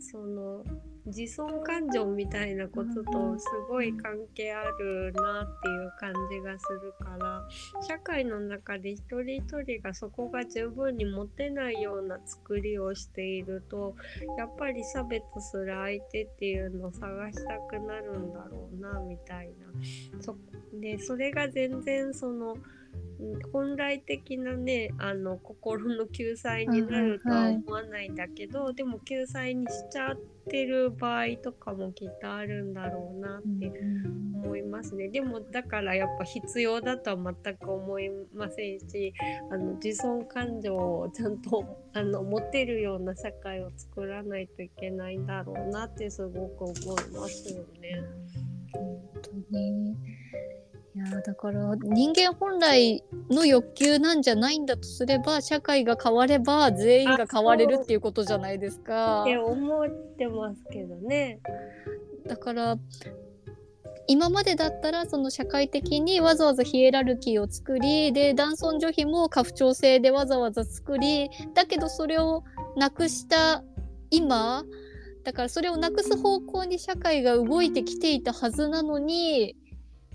[0.00, 0.64] その
[1.06, 7.48] 自尊感情みたいなこととすごい関係あるなっていう感じがするから
[7.82, 13.96] 社会の中で一人一人がそこが十分に持てないような作りをしていると
[14.38, 20.20] やっぱり差別する相手っていうのを探したくなるんだろうなみたいな。
[20.20, 20.36] そ
[20.80, 22.56] でそれが全然その
[23.52, 30.16] 本来的なねあの心の救済になるとは思わないんだけど、でも救済にしちゃっ
[30.48, 33.72] てる場合とかもきっとあるんだろうなって
[34.42, 35.08] 思いますね。
[35.08, 39.14] でもだからやっぱ必要だとは全く思いませんし
[39.50, 41.64] あの自尊感情をちゃんと
[41.94, 46.76] あの持てるような社会を作らないといけないんだろうなってすごく思い
[47.12, 48.02] ますよね。
[48.72, 49.96] 本当に
[50.94, 59.22] いやだから人間本来の欲求なんじゃないんだとすれば社会が変われば全員が変われるっていうことじゃないですか。
[59.22, 59.88] って思っ
[60.18, 61.40] てますけどね。
[62.26, 62.76] だから
[64.06, 72.44] 今までだったらその社会的にわざわざヒエラルキーを作りで男尊女卑も家父長制でわざわざ作りだけどそれを
[72.76, 73.64] なくした
[74.10, 74.64] 今
[75.24, 79.56] だからそれをなくす方向に社会が動いてきていたはずなのに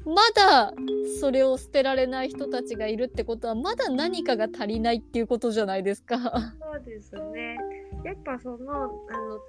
[0.07, 0.73] まだ
[1.19, 6.17] それを捨てられない人たちがいるってことはまだ何かが足りないっていうことじゃないですか。
[6.17, 7.57] そうですね。
[8.03, 8.89] やっぱそのあの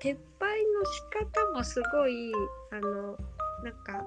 [0.02, 1.02] 撤廃の仕
[1.32, 2.32] 方もすごい
[2.72, 3.16] あの
[3.62, 4.06] なんか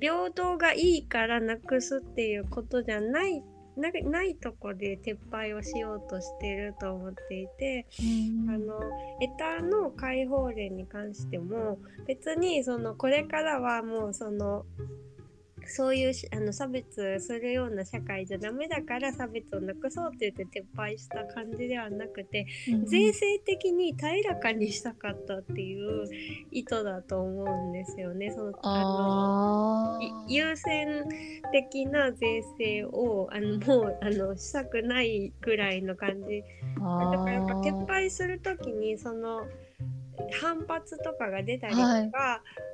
[0.00, 3.42] 平等がいいからなくすっていうことじゃない
[3.76, 7.86] なないとこで撤廃をしようとしてると思っていて、
[8.48, 8.80] あの
[9.20, 14.64] エタの解放令に関しても別にそのこれからはもうその
[15.66, 26.08] そういうあの差別するような社会じゃダメだから差別をなくそうって言って撤廃した感じではなくて、うん、税制的に平らかにしたかったっていう
[26.50, 28.30] 意図だと思うんですよね。
[28.30, 31.04] そのあの優先
[31.52, 36.42] 的な税制をあのもうあのしたくないぐらいの感じ。
[36.76, 39.46] だからやっぱ撤廃する時にその
[40.40, 42.10] 反発とかが出たりとか、はい、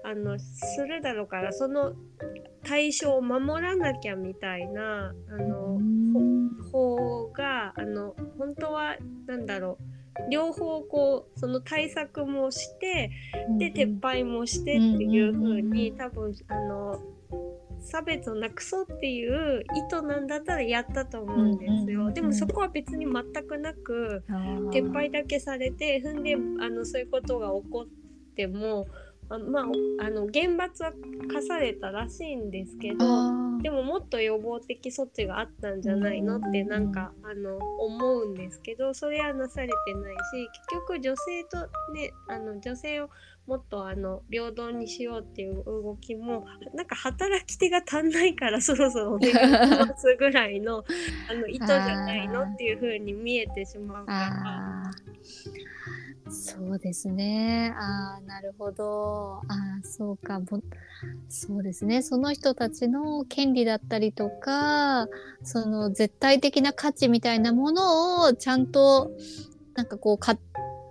[0.05, 1.95] あのするだろうからその
[2.65, 5.79] 対象を守らなきゃみたいなあの
[6.71, 13.11] 法があの本当は何だろう両方こうその対策もして
[13.59, 17.01] で撤廃もしてっていう風に多分あの
[17.81, 22.13] 差別をなくそうっていう意図なんだったらやったと思うんですよ。
[22.13, 28.87] でもそこは別に全くなく撤廃だけされて踏んであのそういうことが起こっても
[29.31, 29.65] あまあ
[30.07, 30.93] あの厳罰は
[31.33, 32.99] 課されたらしいんですけど
[33.63, 41.59] でももっと予防的措置があったんじゃないのってなんかあの思うんですけどそれはなされてないし結局女性と
[41.93, 43.11] ねあの女性を
[43.51, 49.39] もっとあの平等にしようっていう動きもなんか働き手が足んないから そろそろお願いし
[49.77, 50.85] ますぐらいの
[51.29, 54.91] あの意図じゃないのっていう風に見えてしまうから。
[56.31, 57.75] そうですね。
[57.77, 59.39] ああ、なるほど。
[59.39, 60.41] ああ、そうか。
[61.29, 62.03] そうですね。
[62.03, 65.09] その人たちの権利だったりとか、
[65.43, 69.11] その絶対的な価値みたいなものをちゃんと、
[69.75, 70.39] なんかこう、か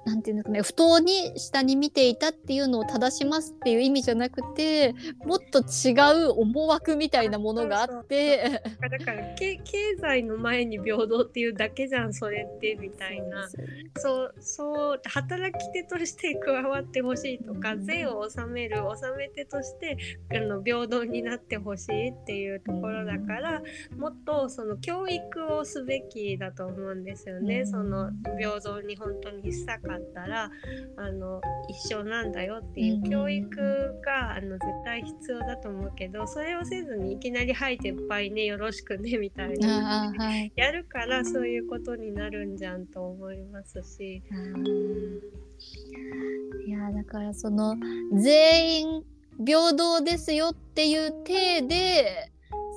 [0.10, 4.96] なんていうんですかね不当に下に見ていたっていうのを正しますっていう意味じゃなくて
[5.26, 5.94] もっと違
[6.26, 8.62] う思惑みたいなものがあって。
[8.80, 9.60] だから経
[10.00, 13.48] 済の前に平等っていうだけじゃんそれってみたいな。
[13.98, 19.98] そうそう働き手として加わってほしいとか、うん、税を納める納め手として
[20.32, 30.52] あの平等になってほしいっていうところだから、うん、もっとその教育をすべきだと思うんですよね、うん、その平等に本当にしたかったら
[30.98, 44.24] あの一緒なんだよっていう教育があの絶対必要だと思うけどそれをせずにいきなり「はい撤廃ねよろしくね」みたいな、はい、やるからそういうことになるんじゃんと思いますし。
[46.66, 47.76] いやだからその
[48.14, 49.04] 全員
[49.46, 52.32] 平等ですよっていう体で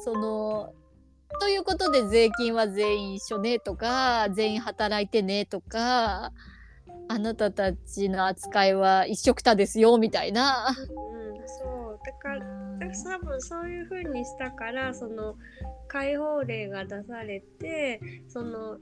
[0.04, 0.74] その
[1.40, 6.32] ということで税金は全員一緒ねとか全員働いてねとか
[7.08, 10.68] あなたたちの扱いは一緒くたですよみたいな。
[10.68, 12.62] うん、そうだから
[13.04, 15.36] 多分そういう風にしたからその
[15.88, 18.78] 解放令が出されてその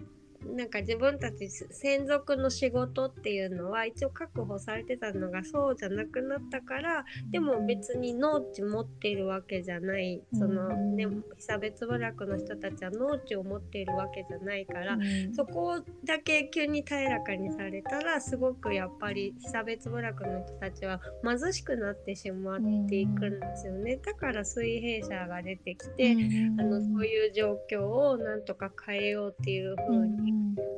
[0.46, 10.22] なんか自分たち専属の仕事っていうのは一応確保されてたのがそうじゃなくなったからでも別に農地持っているわけじゃない。
[10.32, 14.98] そのね被差別部落の人たちは農地を持っているわけじゃないから
[15.34, 23.98] そこだけ急に平らかにされたらすごくやっぱり被差別部落の人たちは貧しくなってしまっていくんですよね。
[23.98, 26.16] だから水平社が出てきて
[26.58, 30.29] あのそういう状況をなんとか変えようっていう風に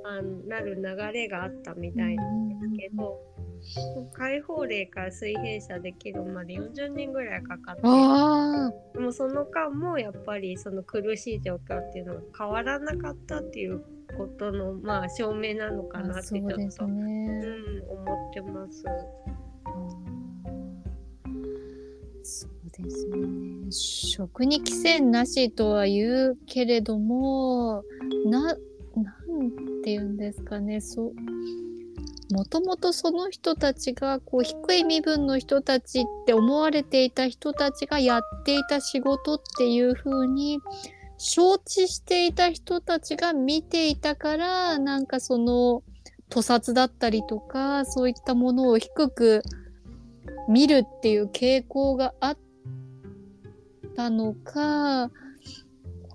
[0.04, 3.18] あなる流れがあったみたいなんですけど、
[4.12, 13.84] 解放令から水平社できるまで40年ぐらいかかってでもその間もやっぱりその苦しい状況っていうのが変わらなかったっていう
[14.16, 18.84] ことのまあ証明なのかなってちょっと、ね、うん、思ってます。
[22.24, 23.70] そうですね。
[23.70, 27.84] 食に規制なしとは言うけれども
[28.26, 28.56] な
[28.96, 29.50] なん
[29.82, 30.80] て言うんですかね。
[30.80, 31.12] そう。
[32.32, 40.58] もともとその人たちがこう低い身分の人たちって思われていた人たちがやっていた仕事っていう風に
[41.18, 45.82] 承知していた人たちが見ていたからなんかその
[46.30, 49.42] 屠殺だったりとかそういったものを低く
[50.48, 52.38] 見るっていう傾向があっ
[53.94, 55.10] たのか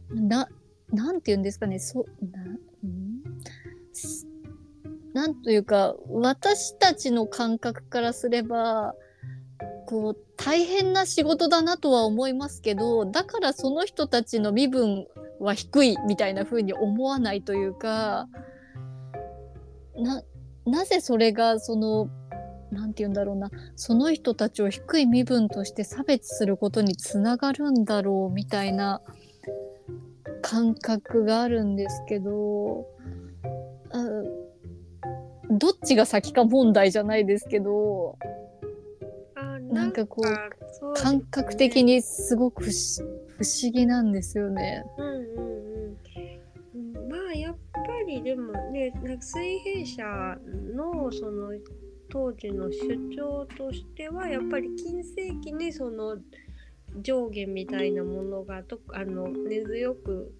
[0.10, 0.50] な
[0.92, 1.80] なんて言うんですかね。
[1.80, 2.58] そなん？
[5.14, 8.94] なんというか私たちの感覚からすれば
[9.88, 15.08] こう大変な仕事だなとは思いますけどだからその人たちの身分
[15.40, 18.28] は低いみたいな風に思わないというか
[19.96, 20.22] な
[20.66, 22.10] なぜそれがその
[22.72, 29.02] 何て言うんだろうなその人たちを低い身分として差別することにつながるんだろうみたいな
[30.50, 32.88] 感覚があるんですけど
[35.50, 38.18] どっちが先か問題じゃないですけど
[39.70, 40.38] なんかこう、ね、
[40.95, 44.84] 感覚的にすごく不思議なんですよね。
[44.98, 45.98] うんうん
[46.76, 50.04] うん、まあやっぱりでもね水平社
[50.74, 51.52] のその
[52.10, 56.18] 当時の主張としてはやっぱり近世紀にその
[57.02, 60.34] 上下みたいなものがとあの根強く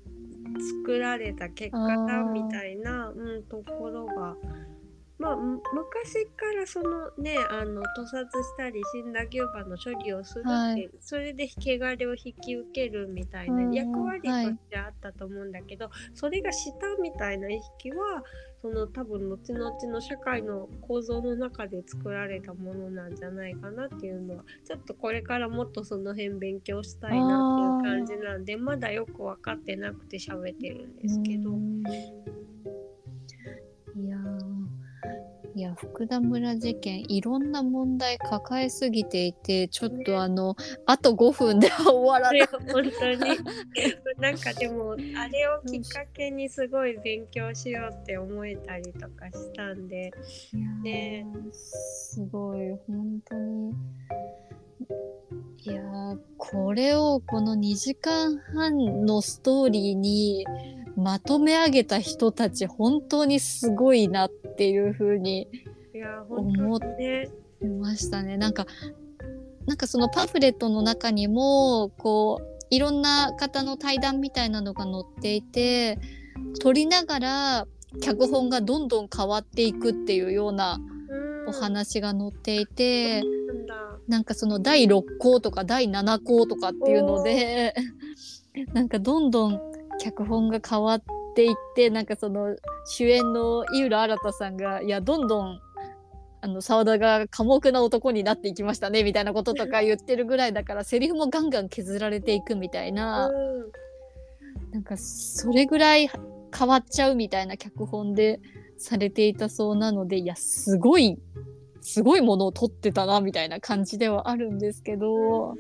[0.84, 4.36] 作られた結果だみたいな、うん、ところが
[5.20, 18.24] まあ、昔からそのねあの屠殺したり死んだ牛馬の処理をするって、はい、それで汚れを引き受けるみたいな役割としてあったと思うんだけど、はい、それがしたみたいな意識は
[18.62, 31.52] その多分後々の社会の構造の中で作られたものなんじゃないかなっていうのはちょっとこれからもっとその辺勉強したいなっていう感じなんでまだよく分かってなくて喋ってるんですけど。
[33.96, 34.18] いや
[35.58, 40.56] いや福田村事件いろんな問題抱えすぎていてちょっとあの、ね、
[40.86, 42.48] あと5分では終わらない。
[42.48, 42.92] 本当に
[44.22, 50.12] なんかでもあれをきっかけにすごい勉強しようって思えたりとかしたんで。
[50.84, 53.74] ね、すごい本当に。
[55.64, 55.82] いや
[56.38, 60.46] これをこの2時間半のストーリーに
[60.96, 65.48] まとめ上げた人たち本当にすごいなっていうふうに
[66.30, 67.30] 思って
[67.80, 68.38] ましたね。
[68.38, 68.66] なんか
[69.66, 76.00] なんかそのパンフレットの中にもこういろんな方の対談みたいなのが載っていて
[76.62, 77.68] 撮りながら
[78.02, 80.80] 脚本がどんどん変わっていくっていうような
[81.48, 83.24] お話が載っていて、
[84.08, 87.74] なんかその第6項とか第7項とかっていうので
[88.74, 89.62] なんかどんどん
[90.00, 91.04] 脚本が変わっ
[91.38, 92.56] ていってなんかその
[92.88, 95.60] 主演の井浦新さんがいやどんどん
[96.42, 106.10] あの澤田が寡黙な男になっていきましたねみたいなこととか言ってるぐらいだからセリフもガンガン削られていくみたいな、うん、なんかそれぐらい
[106.58, 108.40] 変わっちゃうみたいな脚本で
[108.80, 111.20] されていたそうなのでいやすごい
[111.82, 115.54] すごいものを撮ってたなみたいな感じではあるんですけど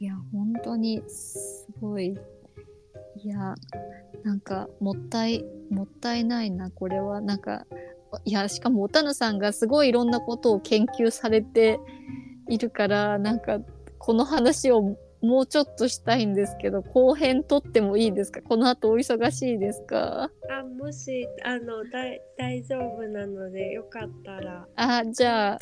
[0.00, 2.16] いや本当にすごい
[3.24, 3.54] いや
[4.22, 7.22] なんかもったいもったいないなこれは。
[7.22, 7.64] なんか
[8.24, 11.80] いやしかもおたぬさんがすごいいろんなことを研究されて
[12.48, 13.60] いるからなんか
[13.98, 18.42] この話をもうちょっとしたいんですけど後編撮ってもいいですか？
[18.42, 20.30] この後お忙しいですか？
[20.50, 22.00] あもしあのだ
[22.36, 24.68] 大丈夫なのでよかったら。
[24.76, 25.58] あじゃあ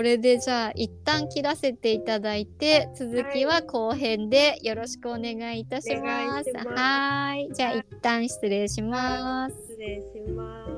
[0.00, 6.50] ここれでじゃあ一旦切らせていただいて続きは後編でよろしくお願いいたします。
[6.54, 9.56] はーいじゃあ一旦失礼します。
[9.60, 10.69] 失礼します。